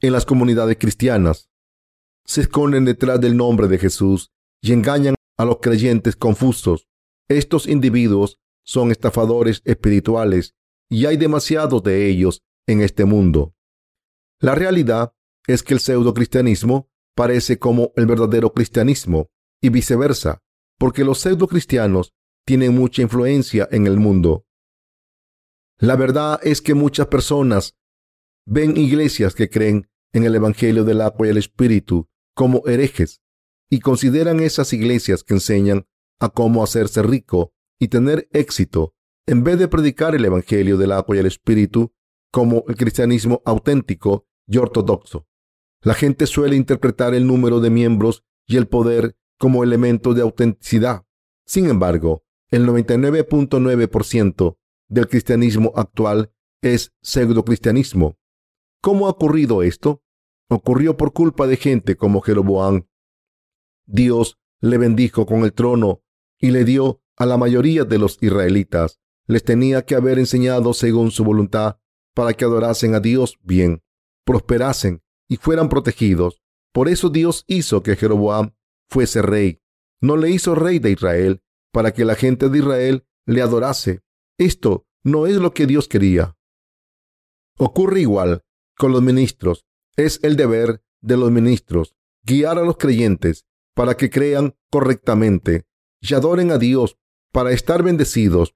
en 0.00 0.12
las 0.12 0.26
comunidades 0.26 0.76
cristianas. 0.78 1.50
Se 2.24 2.42
esconden 2.42 2.84
detrás 2.84 3.20
del 3.20 3.36
nombre 3.36 3.68
de 3.68 3.78
Jesús 3.78 4.30
y 4.60 4.72
engañan 4.72 5.14
a 5.38 5.44
los 5.44 5.58
creyentes 5.60 6.16
confusos. 6.16 6.86
Estos 7.28 7.66
individuos 7.66 8.38
son 8.64 8.90
estafadores 8.90 9.62
espirituales 9.64 10.54
y 10.88 11.06
hay 11.06 11.16
demasiados 11.16 11.82
de 11.82 12.08
ellos 12.08 12.42
en 12.66 12.80
este 12.82 13.04
mundo. 13.04 13.54
La 14.40 14.54
realidad 14.54 15.12
es 15.46 15.62
que 15.62 15.74
el 15.74 15.80
pseudo 15.80 16.14
cristianismo 16.14 16.88
parece 17.14 17.58
como 17.58 17.92
el 17.96 18.06
verdadero 18.06 18.52
cristianismo 18.52 19.30
y 19.60 19.70
viceversa, 19.70 20.42
porque 20.78 21.04
los 21.04 21.18
pseudo 21.18 21.48
cristianos 21.48 22.12
tienen 22.44 22.74
mucha 22.74 23.02
influencia 23.02 23.68
en 23.72 23.86
el 23.86 23.98
mundo. 23.98 24.46
La 25.78 25.96
verdad 25.96 26.38
es 26.42 26.60
que 26.60 26.74
muchas 26.74 27.08
personas 27.08 27.76
ven 28.46 28.76
iglesias 28.76 29.34
que 29.34 29.50
creen 29.50 29.88
en 30.12 30.24
el 30.24 30.34
Evangelio 30.34 30.84
del 30.84 31.00
agua 31.00 31.26
y 31.26 31.30
el 31.30 31.38
Espíritu 31.38 32.08
como 32.34 32.62
herejes 32.66 33.20
y 33.68 33.80
consideran 33.80 34.40
esas 34.40 34.72
iglesias 34.72 35.24
que 35.24 35.34
enseñan 35.34 35.86
a 36.20 36.28
cómo 36.28 36.62
hacerse 36.62 37.02
rico 37.02 37.52
y 37.78 37.88
tener 37.88 38.28
éxito 38.32 38.94
en 39.26 39.42
vez 39.42 39.58
de 39.58 39.68
predicar 39.68 40.14
el 40.14 40.24
Evangelio 40.24 40.76
del 40.76 40.92
agua 40.92 41.16
y 41.16 41.18
el 41.18 41.26
Espíritu 41.26 41.92
como 42.30 42.64
el 42.68 42.76
cristianismo 42.76 43.42
auténtico 43.44 44.26
y 44.46 44.58
ortodoxo. 44.58 45.26
La 45.82 45.94
gente 45.94 46.26
suele 46.26 46.56
interpretar 46.56 47.14
el 47.14 47.26
número 47.26 47.60
de 47.60 47.70
miembros 47.70 48.24
y 48.46 48.56
el 48.56 48.68
poder 48.68 49.16
como 49.38 49.64
elemento 49.64 50.14
de 50.14 50.22
autenticidad. 50.22 51.04
Sin 51.44 51.68
embargo, 51.68 52.24
el 52.50 52.66
99.9% 52.66 54.56
del 54.88 55.08
cristianismo 55.08 55.72
actual 55.74 56.32
es 56.62 56.92
pseudo-cristianismo. 57.02 58.18
¿Cómo 58.80 59.06
ha 59.06 59.10
ocurrido 59.10 59.62
esto? 59.62 60.02
Ocurrió 60.48 60.96
por 60.96 61.12
culpa 61.12 61.46
de 61.46 61.56
gente 61.56 61.96
como 61.96 62.20
Jeroboam. 62.20 62.86
Dios 63.84 64.38
le 64.60 64.78
bendijo 64.78 65.26
con 65.26 65.44
el 65.44 65.52
trono 65.52 66.02
y 66.40 66.50
le 66.50 66.64
dio 66.64 67.02
a 67.16 67.26
la 67.26 67.36
mayoría 67.36 67.84
de 67.84 67.98
los 67.98 68.18
israelitas. 68.20 69.00
Les 69.26 69.42
tenía 69.42 69.84
que 69.84 69.94
haber 69.94 70.18
enseñado 70.18 70.74
según 70.74 71.10
su 71.10 71.24
voluntad 71.24 71.78
para 72.14 72.32
que 72.34 72.44
adorasen 72.44 72.94
a 72.94 73.00
Dios 73.00 73.38
bien, 73.42 73.82
prosperasen 74.24 75.02
y 75.28 75.36
fueran 75.36 75.68
protegidos. 75.68 76.42
Por 76.72 76.88
eso 76.88 77.08
Dios 77.08 77.44
hizo 77.46 77.82
que 77.82 77.96
Jeroboam 77.96 78.54
fuese 78.88 79.22
rey. 79.22 79.60
No 80.00 80.16
le 80.16 80.30
hizo 80.30 80.54
rey 80.54 80.78
de 80.78 80.90
Israel 80.92 81.42
para 81.72 81.92
que 81.92 82.04
la 82.04 82.14
gente 82.14 82.48
de 82.48 82.58
Israel 82.58 83.06
le 83.26 83.42
adorase. 83.42 84.02
Esto 84.38 84.86
no 85.02 85.26
es 85.26 85.36
lo 85.36 85.52
que 85.52 85.66
Dios 85.66 85.88
quería. 85.88 86.36
Ocurre 87.58 88.00
igual 88.00 88.44
con 88.76 88.92
los 88.92 89.02
ministros. 89.02 89.66
Es 89.96 90.20
el 90.22 90.36
deber 90.36 90.82
de 91.00 91.16
los 91.16 91.30
ministros 91.30 91.96
guiar 92.26 92.58
a 92.58 92.62
los 92.62 92.76
creyentes 92.76 93.46
para 93.74 93.96
que 93.96 94.10
crean 94.10 94.56
correctamente 94.70 95.66
y 96.08 96.14
adoren 96.14 96.50
a 96.50 96.58
Dios 96.58 96.98
para 97.32 97.52
estar 97.52 97.82
bendecidos. 97.82 98.54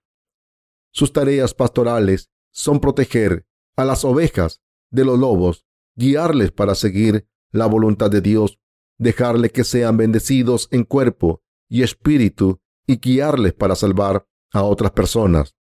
Sus 0.93 1.13
tareas 1.13 1.55
pastorales 1.55 2.31
son 2.53 2.81
proteger 2.81 3.47
a 3.77 3.85
las 3.85 4.05
ovejas 4.05 4.61
de 4.91 5.05
los 5.05 5.19
lobos 5.19 5.65
guiarles 5.97 6.51
para 6.51 6.75
seguir 6.75 7.29
la 7.53 7.67
voluntad 7.67 8.11
de 8.11 8.21
Dios, 8.21 8.59
dejarle 8.99 9.51
que 9.51 9.65
sean 9.65 9.97
bendecidos 9.97 10.69
en 10.71 10.85
cuerpo 10.85 11.43
y 11.69 11.83
espíritu 11.83 12.61
y 12.87 12.99
guiarles 12.99 13.53
para 13.53 13.75
salvar 13.75 14.27
a 14.53 14.63
otras 14.63 14.93
personas. 14.93 15.55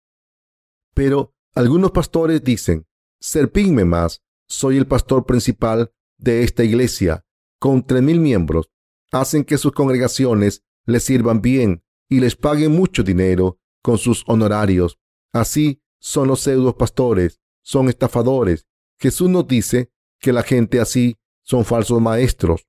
Pero 0.95 1.35
algunos 1.55 1.91
pastores 1.91 2.43
dicen, 2.43 2.87
serpínme 3.21 3.85
más, 3.85 4.23
soy 4.49 4.77
el 4.77 4.87
pastor 4.87 5.27
principal 5.27 5.93
de 6.19 6.45
esta 6.45 6.65
iglesia, 6.65 7.25
con 7.59 7.85
tres 7.85 8.03
mil 8.03 8.21
miembros, 8.21 8.71
hacen 9.11 9.45
que 9.45 9.59
sus 9.59 9.73
congregaciones 9.73 10.65
les 10.87 11.05
sirvan 11.05 11.43
bien 11.43 11.83
y 12.09 12.21
les 12.21 12.37
paguen 12.37 12.73
mucho 12.73 13.03
dinero 13.03 13.59
con 13.83 13.99
sus 13.99 14.25
honorarios. 14.27 14.99
Así 15.33 15.83
son 16.01 16.29
los 16.29 16.41
pseudos 16.41 16.75
pastores, 16.75 17.41
son 17.63 17.89
estafadores. 17.89 18.67
Jesús 18.99 19.29
nos 19.29 19.47
dice 19.47 19.93
que 20.19 20.33
la 20.33 20.43
gente 20.43 20.81
así 20.81 21.19
son 21.43 21.65
falsos 21.65 22.01
maestros. 22.01 22.67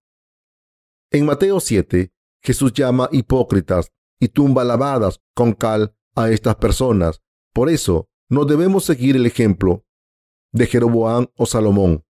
En 1.11 1.25
Mateo 1.25 1.59
7, 1.59 2.11
Jesús 2.41 2.73
llama 2.73 3.07
hipócritas 3.11 3.91
y 4.19 4.29
tumba 4.29 4.63
lavadas 4.63 5.21
con 5.33 5.53
cal 5.53 5.95
a 6.15 6.29
estas 6.29 6.55
personas. 6.55 7.21
Por 7.53 7.69
eso, 7.69 8.09
no 8.29 8.45
debemos 8.45 8.83
seguir 8.83 9.15
el 9.15 9.25
ejemplo 9.25 9.85
de 10.51 10.65
Jeroboam 10.65 11.27
o 11.35 11.45
Salomón. 11.45 12.03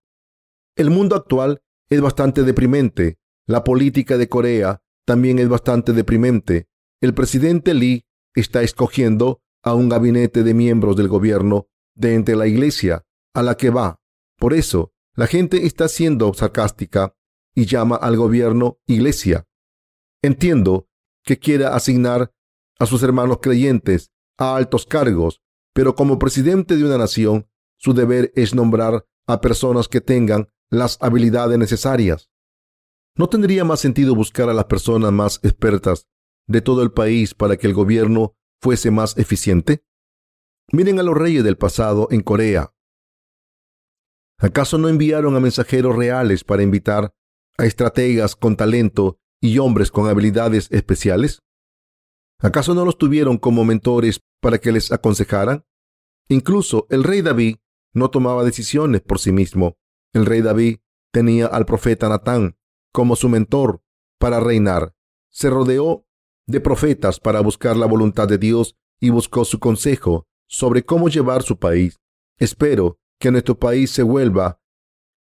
El 0.76 0.90
mundo 0.90 1.16
actual 1.16 1.62
es 1.90 2.02
bastante 2.02 2.44
deprimente. 2.44 3.20
La 3.46 3.64
política 3.64 4.18
de 4.18 4.28
Corea 4.28 4.82
también 5.08 5.40
es 5.40 5.48
bastante 5.48 5.94
deprimente. 5.94 6.68
El 7.02 7.14
presidente 7.14 7.74
Lee 7.74 8.06
está 8.36 8.62
escogiendo 8.62 9.42
a 9.64 9.74
un 9.74 9.88
gabinete 9.88 10.44
de 10.44 10.54
miembros 10.54 10.98
del 10.98 11.08
gobierno 11.08 11.70
de 11.96 12.14
entre 12.14 12.36
la 12.36 12.46
iglesia 12.46 13.06
a 13.34 13.42
la 13.42 13.56
que 13.56 13.70
va. 13.70 14.02
Por 14.38 14.54
eso, 14.54 14.92
la 15.16 15.26
gente 15.26 15.66
está 15.66 15.88
siendo 15.88 16.34
sarcástica 16.34 17.16
y 17.56 17.66
llama 17.66 17.96
al 17.96 18.18
gobierno 18.18 18.80
iglesia. 18.86 19.48
Entiendo 20.22 20.90
que 21.24 21.40
quiera 21.40 21.74
asignar 21.74 22.34
a 22.78 22.86
sus 22.86 23.02
hermanos 23.02 23.38
creyentes 23.42 24.12
a 24.38 24.58
altos 24.58 24.86
cargos, 24.86 25.42
pero 25.74 25.96
como 25.96 26.20
presidente 26.20 26.76
de 26.76 26.84
una 26.84 26.98
nación, 26.98 27.50
su 27.78 27.94
deber 27.94 28.34
es 28.36 28.54
nombrar 28.54 29.06
a 29.26 29.40
personas 29.40 29.88
que 29.88 30.02
tengan 30.02 30.50
las 30.70 30.98
habilidades 31.00 31.58
necesarias. 31.58 32.30
¿No 33.18 33.28
tendría 33.30 33.64
más 33.66 33.80
sentido 33.80 34.16
buscar 34.16 34.50
a 34.50 34.54
las 34.54 34.66
personas 34.66 35.12
más 35.12 35.40
expertas 35.44 36.08
de 36.48 36.62
todo 36.62 36.84
el 36.84 36.92
país 36.92 37.34
para 37.34 37.58
que 37.58 37.68
el 37.68 37.74
gobierno 37.74 38.36
fuese 38.62 38.92
más 38.92 39.18
eficiente? 39.18 39.84
Miren 40.72 41.00
a 41.00 41.04
los 41.04 41.16
reyes 41.16 41.44
del 41.44 41.58
pasado 41.58 42.08
en 42.12 42.22
Corea, 42.22 42.74
¿Acaso 44.40 44.78
no 44.78 44.88
enviaron 44.88 45.36
a 45.36 45.40
mensajeros 45.40 45.96
reales 45.96 46.44
para 46.44 46.62
invitar 46.62 47.12
a 47.58 47.66
estrategas 47.66 48.36
con 48.36 48.56
talento 48.56 49.20
y 49.42 49.58
hombres 49.58 49.90
con 49.90 50.08
habilidades 50.08 50.72
especiales? 50.72 51.42
¿Acaso 52.40 52.76
no 52.76 52.86
los 52.86 53.00
tuvieron 53.00 53.40
como 53.40 53.66
mentores 53.66 54.22
para 54.40 54.60
que 54.60 54.72
les 54.72 54.92
aconsejaran? 54.92 55.66
Incluso 56.30 56.86
el 56.92 57.04
rey 57.04 57.24
David 57.24 57.56
no 57.94 58.12
tomaba 58.12 58.44
decisiones 58.44 59.02
por 59.02 59.18
sí 59.18 59.32
mismo. 59.32 59.76
El 60.14 60.28
rey 60.28 60.42
David 60.42 60.78
tenía 61.12 61.48
al 61.48 61.66
profeta 61.66 62.08
Natán 62.08 62.57
como 62.98 63.16
su 63.16 63.30
mentor 63.30 63.84
para 64.18 64.40
reinar. 64.40 64.96
Se 65.30 65.52
rodeó 65.52 66.08
de 66.48 66.60
profetas 66.60 67.20
para 67.20 67.42
buscar 67.42 67.78
la 67.78 67.86
voluntad 67.86 68.28
de 68.28 68.40
Dios 68.40 68.76
y 69.00 69.12
buscó 69.12 69.46
su 69.46 69.60
consejo 69.60 70.26
sobre 70.48 70.84
cómo 70.84 71.08
llevar 71.08 71.44
su 71.44 71.60
país. 71.60 72.00
Espero 72.40 72.98
que 73.20 73.30
nuestro 73.30 73.60
país 73.60 73.92
se 73.92 74.02
vuelva 74.02 74.60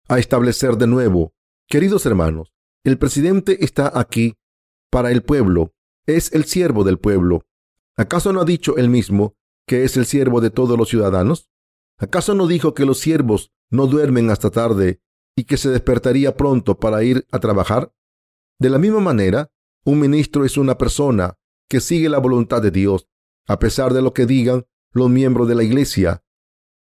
a 0.08 0.18
establecer 0.18 0.78
de 0.78 0.86
nuevo. 0.86 1.34
Queridos 1.68 2.06
hermanos, 2.06 2.54
el 2.82 2.96
presidente 2.96 3.62
está 3.62 3.92
aquí 3.94 4.38
para 4.88 5.12
el 5.12 5.22
pueblo, 5.22 5.74
es 6.06 6.32
el 6.32 6.46
siervo 6.46 6.82
del 6.82 6.98
pueblo. 6.98 7.44
¿Acaso 7.94 8.32
no 8.32 8.40
ha 8.40 8.46
dicho 8.46 8.78
él 8.78 8.88
mismo 8.88 9.36
que 9.66 9.84
es 9.84 9.98
el 9.98 10.06
siervo 10.06 10.40
de 10.40 10.48
todos 10.48 10.78
los 10.78 10.88
ciudadanos? 10.88 11.50
¿Acaso 11.98 12.34
no 12.34 12.46
dijo 12.46 12.72
que 12.72 12.86
los 12.86 13.00
siervos 13.00 13.52
no 13.68 13.86
duermen 13.86 14.30
hasta 14.30 14.48
tarde 14.50 15.02
y 15.36 15.44
que 15.44 15.56
se 15.56 15.68
despertaría 15.68 16.36
pronto 16.36 16.78
para 16.78 17.04
ir 17.04 17.26
a 17.30 17.38
trabajar? 17.38 17.92
De 18.58 18.70
la 18.70 18.78
misma 18.78 19.00
manera, 19.00 19.50
Un 19.88 20.00
ministro 20.00 20.44
es 20.44 20.56
una 20.56 20.76
persona 20.76 21.38
que 21.70 21.80
sigue 21.80 22.08
la 22.08 22.18
voluntad 22.18 22.60
de 22.60 22.72
Dios, 22.72 23.06
a 23.46 23.60
pesar 23.60 23.94
de 23.94 24.02
lo 24.02 24.12
que 24.12 24.26
digan 24.26 24.66
los 24.90 25.08
miembros 25.08 25.46
de 25.46 25.54
la 25.54 25.62
iglesia. 25.62 26.24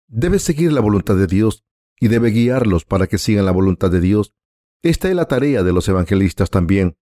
Debe 0.08 0.40
seguir 0.40 0.72
la 0.72 0.80
voluntad 0.80 1.14
de 1.14 1.28
Dios 1.28 1.64
y 2.00 2.08
debe 2.08 2.30
guiarlos 2.30 2.84
para 2.84 3.06
que 3.06 3.18
sigan 3.18 3.44
la 3.44 3.52
voluntad 3.52 3.92
de 3.92 4.00
Dios. 4.00 4.34
Esta 4.82 5.08
es 5.08 5.14
la 5.14 5.26
tarea 5.26 5.62
de 5.62 5.72
los 5.72 5.88
evangelistas 5.88 6.50
también. 6.50 6.96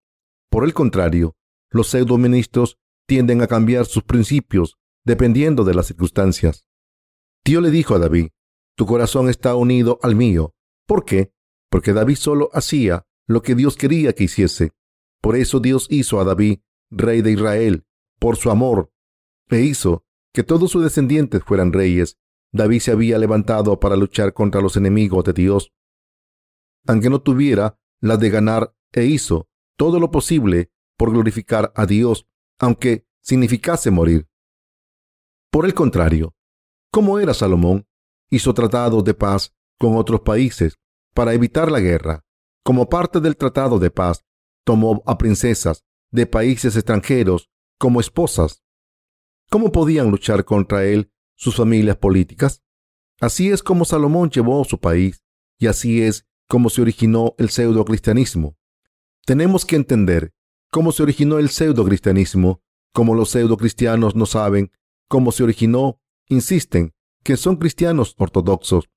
Por 0.50 0.64
el 0.64 0.74
contrario, 0.74 1.36
los 1.70 1.88
pseudo 1.88 2.18
ministros 2.18 2.78
tienden 3.06 3.40
a 3.40 3.46
cambiar 3.46 3.86
sus 3.86 4.02
principios 4.02 4.76
dependiendo 5.06 5.64
de 5.64 5.72
las 5.72 5.86
circunstancias. 5.86 6.66
Dios 7.46 7.62
le 7.62 7.70
dijo 7.70 7.94
a 7.94 7.98
David, 7.98 8.28
tu 8.76 8.84
corazón 8.84 9.30
está 9.30 9.54
unido 9.54 9.98
al 10.02 10.16
mío. 10.16 10.54
¿Por 10.88 11.04
qué? 11.04 11.34
Porque 11.70 11.92
David 11.92 12.16
solo 12.16 12.48
hacía 12.54 13.06
lo 13.26 13.42
que 13.42 13.54
Dios 13.54 13.76
quería 13.76 14.14
que 14.14 14.24
hiciese. 14.24 14.72
Por 15.20 15.36
eso 15.36 15.60
Dios 15.60 15.86
hizo 15.90 16.18
a 16.18 16.24
David 16.24 16.60
rey 16.90 17.20
de 17.20 17.32
Israel, 17.32 17.84
por 18.18 18.36
su 18.36 18.50
amor, 18.50 18.90
e 19.50 19.60
hizo 19.60 20.06
que 20.32 20.42
todos 20.42 20.70
sus 20.70 20.82
descendientes 20.82 21.42
fueran 21.44 21.74
reyes. 21.74 22.18
David 22.52 22.80
se 22.80 22.92
había 22.92 23.18
levantado 23.18 23.78
para 23.78 23.96
luchar 23.96 24.32
contra 24.32 24.62
los 24.62 24.78
enemigos 24.78 25.22
de 25.24 25.34
Dios, 25.34 25.74
aunque 26.86 27.10
no 27.10 27.20
tuviera 27.20 27.78
la 28.00 28.16
de 28.16 28.30
ganar, 28.30 28.74
e 28.92 29.04
hizo 29.04 29.50
todo 29.76 30.00
lo 30.00 30.10
posible 30.10 30.72
por 30.96 31.10
glorificar 31.10 31.70
a 31.76 31.84
Dios, 31.84 32.26
aunque 32.58 33.06
significase 33.20 33.90
morir. 33.90 34.26
Por 35.50 35.66
el 35.66 35.74
contrario, 35.74 36.34
¿cómo 36.90 37.18
era 37.18 37.34
Salomón? 37.34 37.86
Hizo 38.30 38.54
tratados 38.54 39.04
de 39.04 39.12
paz 39.12 39.54
con 39.78 39.96
otros 39.96 40.20
países 40.20 40.78
para 41.14 41.34
evitar 41.34 41.70
la 41.70 41.80
guerra. 41.80 42.24
Como 42.64 42.88
parte 42.88 43.20
del 43.20 43.36
tratado 43.36 43.78
de 43.78 43.90
paz, 43.90 44.24
tomó 44.64 45.02
a 45.06 45.16
princesas 45.16 45.84
de 46.10 46.26
países 46.26 46.76
extranjeros 46.76 47.48
como 47.78 48.00
esposas. 48.00 48.62
¿Cómo 49.50 49.72
podían 49.72 50.10
luchar 50.10 50.44
contra 50.44 50.84
él 50.84 51.10
sus 51.36 51.56
familias 51.56 51.96
políticas? 51.96 52.62
Así 53.20 53.50
es 53.50 53.62
como 53.62 53.84
Salomón 53.84 54.30
llevó 54.30 54.64
su 54.64 54.78
país 54.78 55.22
y 55.58 55.66
así 55.66 56.02
es 56.02 56.26
como 56.48 56.70
se 56.70 56.82
originó 56.82 57.34
el 57.38 57.50
pseudo 57.50 57.84
cristianismo. 57.84 58.56
Tenemos 59.24 59.64
que 59.64 59.76
entender 59.76 60.32
cómo 60.70 60.92
se 60.92 61.02
originó 61.02 61.38
el 61.38 61.48
pseudo 61.50 61.84
cristianismo, 61.84 62.62
como 62.92 63.14
los 63.14 63.30
pseudo 63.30 63.56
cristianos 63.56 64.14
no 64.14 64.26
saben 64.26 64.72
cómo 65.08 65.32
se 65.32 65.42
originó, 65.42 66.00
insisten 66.28 66.94
que 67.22 67.36
son 67.36 67.56
cristianos 67.56 68.14
ortodoxos. 68.18 68.88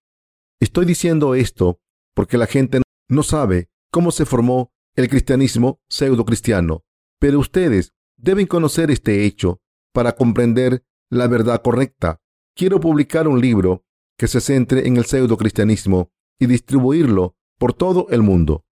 Estoy 0.61 0.85
diciendo 0.85 1.33
esto 1.33 1.81
porque 2.13 2.37
la 2.37 2.45
gente 2.45 2.81
no 3.09 3.23
sabe 3.23 3.71
cómo 3.91 4.11
se 4.11 4.25
formó 4.25 4.71
el 4.95 5.09
cristianismo 5.09 5.81
pseudo 5.89 6.23
cristiano, 6.23 6.83
pero 7.19 7.39
ustedes 7.39 7.93
deben 8.15 8.45
conocer 8.45 8.91
este 8.91 9.25
hecho 9.25 9.59
para 9.91 10.15
comprender 10.15 10.85
la 11.09 11.27
verdad 11.27 11.63
correcta. 11.63 12.21
Quiero 12.55 12.79
publicar 12.79 13.27
un 13.27 13.41
libro 13.41 13.85
que 14.19 14.27
se 14.27 14.39
centre 14.39 14.87
en 14.87 14.97
el 14.97 15.05
pseudo 15.05 15.35
cristianismo 15.35 16.11
y 16.39 16.45
distribuirlo 16.45 17.35
por 17.57 17.73
todo 17.73 18.05
el 18.11 18.21
mundo. 18.21 18.63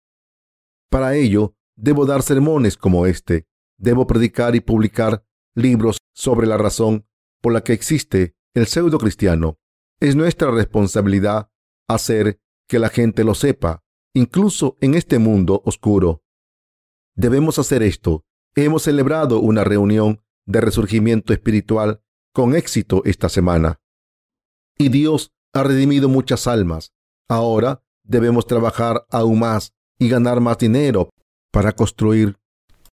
Para 0.91 1.15
ello, 1.15 1.55
debo 1.75 2.05
dar 2.05 2.21
sermones 2.21 2.77
como 2.77 3.07
este. 3.07 3.47
Debo 3.79 4.05
predicar 4.05 4.55
y 4.55 4.59
publicar 4.59 5.25
libros 5.55 5.97
sobre 6.13 6.45
la 6.45 6.57
razón 6.57 7.07
por 7.41 7.51
la 7.51 7.63
que 7.63 7.73
existe 7.73 8.35
el 8.53 8.67
pseudo 8.67 8.99
cristiano. 8.99 9.57
Es 9.99 10.15
nuestra 10.15 10.51
responsabilidad 10.51 11.49
hacer 11.89 12.39
que 12.69 12.79
la 12.79 12.89
gente 12.89 13.23
lo 13.25 13.35
sepa, 13.35 13.83
incluso 14.13 14.77
en 14.79 14.93
este 14.93 15.19
mundo 15.19 15.61
oscuro. 15.65 16.23
Debemos 17.15 17.59
hacer 17.59 17.83
esto. 17.83 18.23
Hemos 18.55 18.83
celebrado 18.83 19.39
una 19.39 19.63
reunión 19.63 20.21
de 20.45 20.61
resurgimiento 20.61 21.33
espiritual 21.33 22.01
con 22.33 22.55
éxito 22.55 23.01
esta 23.05 23.27
semana. 23.27 23.81
Y 24.77 24.89
Dios 24.89 25.33
ha 25.53 25.63
redimido 25.63 26.07
muchas 26.07 26.47
almas. 26.47 26.93
Ahora 27.27 27.83
debemos 28.03 28.47
trabajar 28.47 29.05
aún 29.09 29.39
más 29.39 29.73
y 29.97 30.07
ganar 30.07 30.39
más 30.39 30.57
dinero 30.59 31.09
para 31.51 31.73
construir 31.73 32.37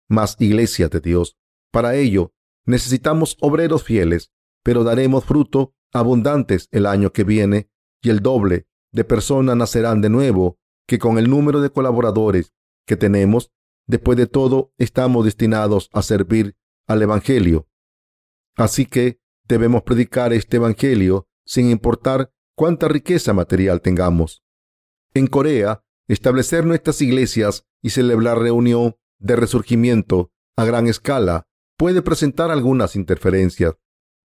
más 0.07 0.37
iglesias 0.39 0.89
de 0.91 0.99
Dios. 0.99 1.35
Para 1.71 1.95
ello, 1.95 2.31
necesitamos 2.65 3.37
obreros 3.41 3.83
fieles, 3.83 4.31
pero 4.63 4.83
daremos 4.83 5.25
fruto 5.25 5.73
abundantes 5.91 6.67
el 6.71 6.85
año 6.85 7.11
que 7.11 7.23
viene 7.23 7.69
y 8.01 8.09
el 8.09 8.21
doble 8.21 8.67
de 8.93 9.03
personas 9.03 9.57
nacerán 9.57 10.01
de 10.01 10.09
nuevo 10.09 10.57
que 10.87 10.99
con 10.99 11.17
el 11.17 11.29
número 11.29 11.59
de 11.61 11.69
colaboradores 11.69 12.53
que 12.85 12.95
tenemos. 12.95 13.51
Después 13.87 14.17
de 14.17 14.27
todo, 14.27 14.71
estamos 14.77 15.25
destinados 15.25 15.89
a 15.91 16.01
servir 16.01 16.55
al 16.87 17.01
Evangelio. 17.01 17.67
Así 18.55 18.85
que 18.85 19.19
debemos 19.45 19.83
predicar 19.83 20.31
este 20.31 20.57
Evangelio 20.57 21.27
sin 21.45 21.69
importar 21.69 22.31
cuánta 22.55 22.87
riqueza 22.87 23.33
material 23.33 23.81
tengamos. 23.81 24.43
En 25.13 25.27
Corea, 25.27 25.83
establecer 26.07 26.65
nuestras 26.65 27.01
iglesias 27.01 27.65
y 27.81 27.89
celebrar 27.89 28.39
reunión 28.39 28.95
de 29.19 29.35
resurgimiento 29.35 30.31
a 30.55 30.65
gran 30.65 30.87
escala 30.87 31.47
puede 31.77 32.01
presentar 32.01 32.51
algunas 32.51 32.95
interferencias. 32.95 33.75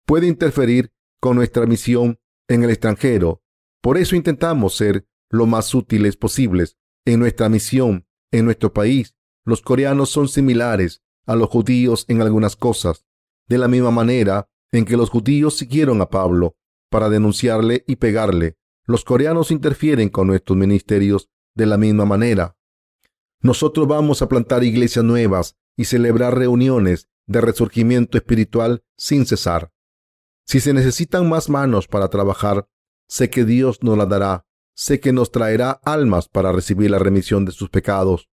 Puede 0.06 0.26
interferir 0.26 0.92
con 1.20 1.36
nuestra 1.36 1.66
misión 1.66 2.18
en 2.48 2.64
el 2.64 2.70
extranjero. 2.70 3.42
Por 3.80 3.98
eso 3.98 4.16
intentamos 4.16 4.76
ser 4.76 5.06
lo 5.30 5.46
más 5.46 5.74
útiles 5.74 6.16
posibles 6.16 6.76
en 7.04 7.20
nuestra 7.20 7.48
misión 7.48 8.06
en 8.30 8.44
nuestro 8.44 8.72
país. 8.72 9.14
Los 9.44 9.62
coreanos 9.62 10.10
son 10.10 10.28
similares 10.28 11.02
a 11.26 11.36
los 11.36 11.48
judíos 11.48 12.04
en 12.08 12.22
algunas 12.22 12.56
cosas, 12.56 13.04
de 13.48 13.58
la 13.58 13.68
misma 13.68 13.90
manera 13.90 14.48
en 14.72 14.84
que 14.84 14.96
los 14.96 15.10
judíos 15.10 15.56
siguieron 15.56 16.00
a 16.00 16.10
Pablo 16.10 16.56
para 16.90 17.08
denunciarle 17.08 17.84
y 17.86 17.96
pegarle. 17.96 18.56
Los 18.84 19.04
coreanos 19.04 19.50
interfieren 19.50 20.08
con 20.08 20.26
nuestros 20.26 20.56
ministerios 20.56 21.28
de 21.54 21.66
la 21.66 21.76
misma 21.76 22.04
manera. 22.04 22.56
Nosotros 23.40 23.88
vamos 23.88 24.22
a 24.22 24.28
plantar 24.28 24.64
iglesias 24.64 25.04
nuevas 25.04 25.56
y 25.76 25.84
celebrar 25.84 26.36
reuniones 26.36 27.08
de 27.26 27.40
resurgimiento 27.40 28.18
espiritual 28.18 28.84
sin 28.96 29.24
cesar. 29.24 29.72
Si 30.46 30.60
se 30.60 30.74
necesitan 30.74 31.28
más 31.28 31.48
manos 31.48 31.86
para 31.86 32.08
trabajar, 32.08 32.68
sé 33.10 33.28
que 33.28 33.44
Dios 33.44 33.82
nos 33.82 33.98
la 33.98 34.06
dará. 34.06 34.46
Sé 34.74 35.00
que 35.00 35.12
nos 35.12 35.32
traerá 35.32 35.72
almas 35.84 36.28
para 36.28 36.52
recibir 36.52 36.90
la 36.90 36.98
remisión 37.00 37.44
de 37.44 37.52
sus 37.52 37.68
pecados. 37.68 38.30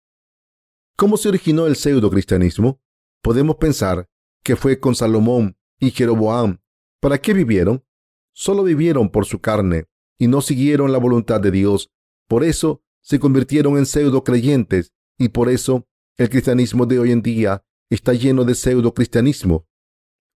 ¿Cómo 0.97 1.15
se 1.15 1.29
originó 1.29 1.67
el 1.67 1.75
pseudo 1.75 2.09
cristianismo? 2.09 2.81
Podemos 3.21 3.57
pensar 3.57 4.09
que 4.43 4.55
fue 4.55 4.79
con 4.79 4.95
Salomón 4.95 5.57
y 5.79 5.91
Jeroboam. 5.91 6.59
¿Para 6.99 7.19
qué 7.19 7.33
vivieron? 7.33 7.85
Solo 8.33 8.63
vivieron 8.63 9.09
por 9.09 9.25
su 9.25 9.39
carne 9.39 9.85
y 10.17 10.27
no 10.27 10.41
siguieron 10.41 10.91
la 10.91 10.97
voluntad 10.97 11.39
de 11.39 11.51
Dios. 11.51 11.91
Por 12.27 12.43
eso 12.43 12.83
se 12.99 13.19
convirtieron 13.19 13.77
en 13.77 13.85
pseudo 13.85 14.23
creyentes 14.23 14.91
y 15.19 15.29
por 15.29 15.49
eso 15.49 15.87
el 16.17 16.29
cristianismo 16.29 16.87
de 16.87 16.99
hoy 16.99 17.11
en 17.11 17.21
día 17.21 17.63
está 17.91 18.13
lleno 18.13 18.43
de 18.43 18.55
pseudo 18.55 18.93
cristianismo. 18.93 19.67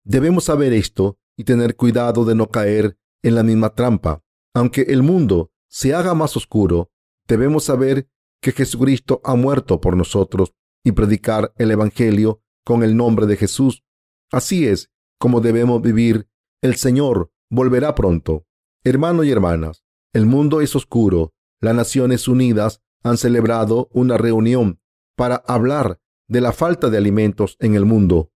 Debemos 0.05 0.45
saber 0.45 0.75
esto 0.75 1.19
y 1.39 1.45
tener 1.45 1.75
cuidado 1.75 2.25
de 2.27 2.35
no 2.35 2.51
caer 2.51 2.99
en 3.23 3.35
la 3.35 3.43
misma 3.43 3.75
trampa. 3.75 4.23
Aunque 4.57 4.87
el 4.89 5.03
mundo 5.03 5.53
se 5.69 5.93
haga 5.93 6.15
más 6.15 6.35
oscuro, 6.35 6.91
debemos 7.29 7.65
saber 7.65 8.09
que 8.41 8.53
Jesucristo 8.53 9.21
ha 9.23 9.35
muerto 9.35 9.83
por 9.83 9.99
nosotros 9.99 10.55
y 10.83 10.93
predicar 10.93 11.53
el 11.59 11.73
Evangelio 11.73 12.41
con 12.65 12.83
el 12.83 12.97
nombre 12.97 13.27
de 13.27 13.37
Jesús. 13.37 13.85
Así 14.33 14.67
es 14.67 14.91
como 15.19 15.43
debemos 15.43 15.83
vivir. 15.83 16.31
El 16.63 16.77
Señor 16.77 17.31
volverá 17.51 17.95
pronto. 17.95 18.47
Hermanos 18.83 19.27
y 19.27 19.31
hermanas, 19.31 19.85
el 20.15 20.25
mundo 20.25 20.63
es 20.63 20.75
oscuro. 20.75 21.35
Las 21.61 21.75
Naciones 21.75 22.27
Unidas 22.27 22.81
han 23.03 23.19
celebrado 23.19 23.91
una 23.93 24.17
reunión 24.17 24.81
para 25.17 25.37
hablar 25.37 26.01
de 26.29 26.41
la 26.41 26.53
falta 26.53 26.89
de 26.89 26.97
alimentos 26.97 27.59
en 27.61 27.75
el 27.75 27.85
mundo. 27.85 28.33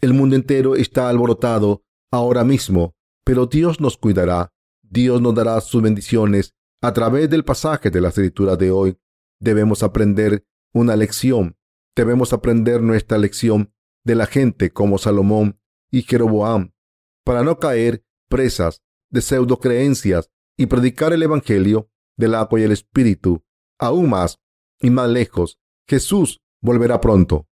El 0.00 0.14
mundo 0.14 0.36
entero 0.36 0.76
está 0.76 1.08
alborotado 1.08 1.82
ahora 2.12 2.44
mismo, 2.44 2.94
pero 3.24 3.46
Dios 3.46 3.80
nos 3.80 3.96
cuidará. 3.96 4.52
Dios 4.90 5.20
nos 5.20 5.34
dará 5.34 5.60
sus 5.60 5.82
bendiciones 5.82 6.54
a 6.80 6.92
través 6.92 7.28
del 7.30 7.44
pasaje 7.44 7.90
de 7.90 8.00
la 8.00 8.08
escritura 8.08 8.56
de 8.56 8.70
hoy. 8.70 8.98
Debemos 9.40 9.82
aprender 9.82 10.44
una 10.72 10.96
lección. 10.96 11.56
Debemos 11.94 12.32
aprender 12.32 12.82
nuestra 12.82 13.18
lección 13.18 13.72
de 14.04 14.14
la 14.14 14.26
gente 14.26 14.70
como 14.70 14.98
Salomón 14.98 15.58
y 15.90 16.02
Jeroboam 16.02 16.72
para 17.24 17.42
no 17.42 17.58
caer 17.58 18.04
presas 18.28 18.82
de 19.10 19.20
pseudo 19.20 19.58
creencias 19.58 20.30
y 20.56 20.66
predicar 20.66 21.12
el 21.12 21.22
Evangelio 21.22 21.90
del 22.16 22.34
agua 22.34 22.60
y 22.60 22.62
el 22.62 22.72
Espíritu. 22.72 23.42
Aún 23.78 24.10
más 24.10 24.38
y 24.80 24.90
más 24.90 25.08
lejos, 25.10 25.58
Jesús 25.88 26.40
volverá 26.62 27.00
pronto. 27.00 27.48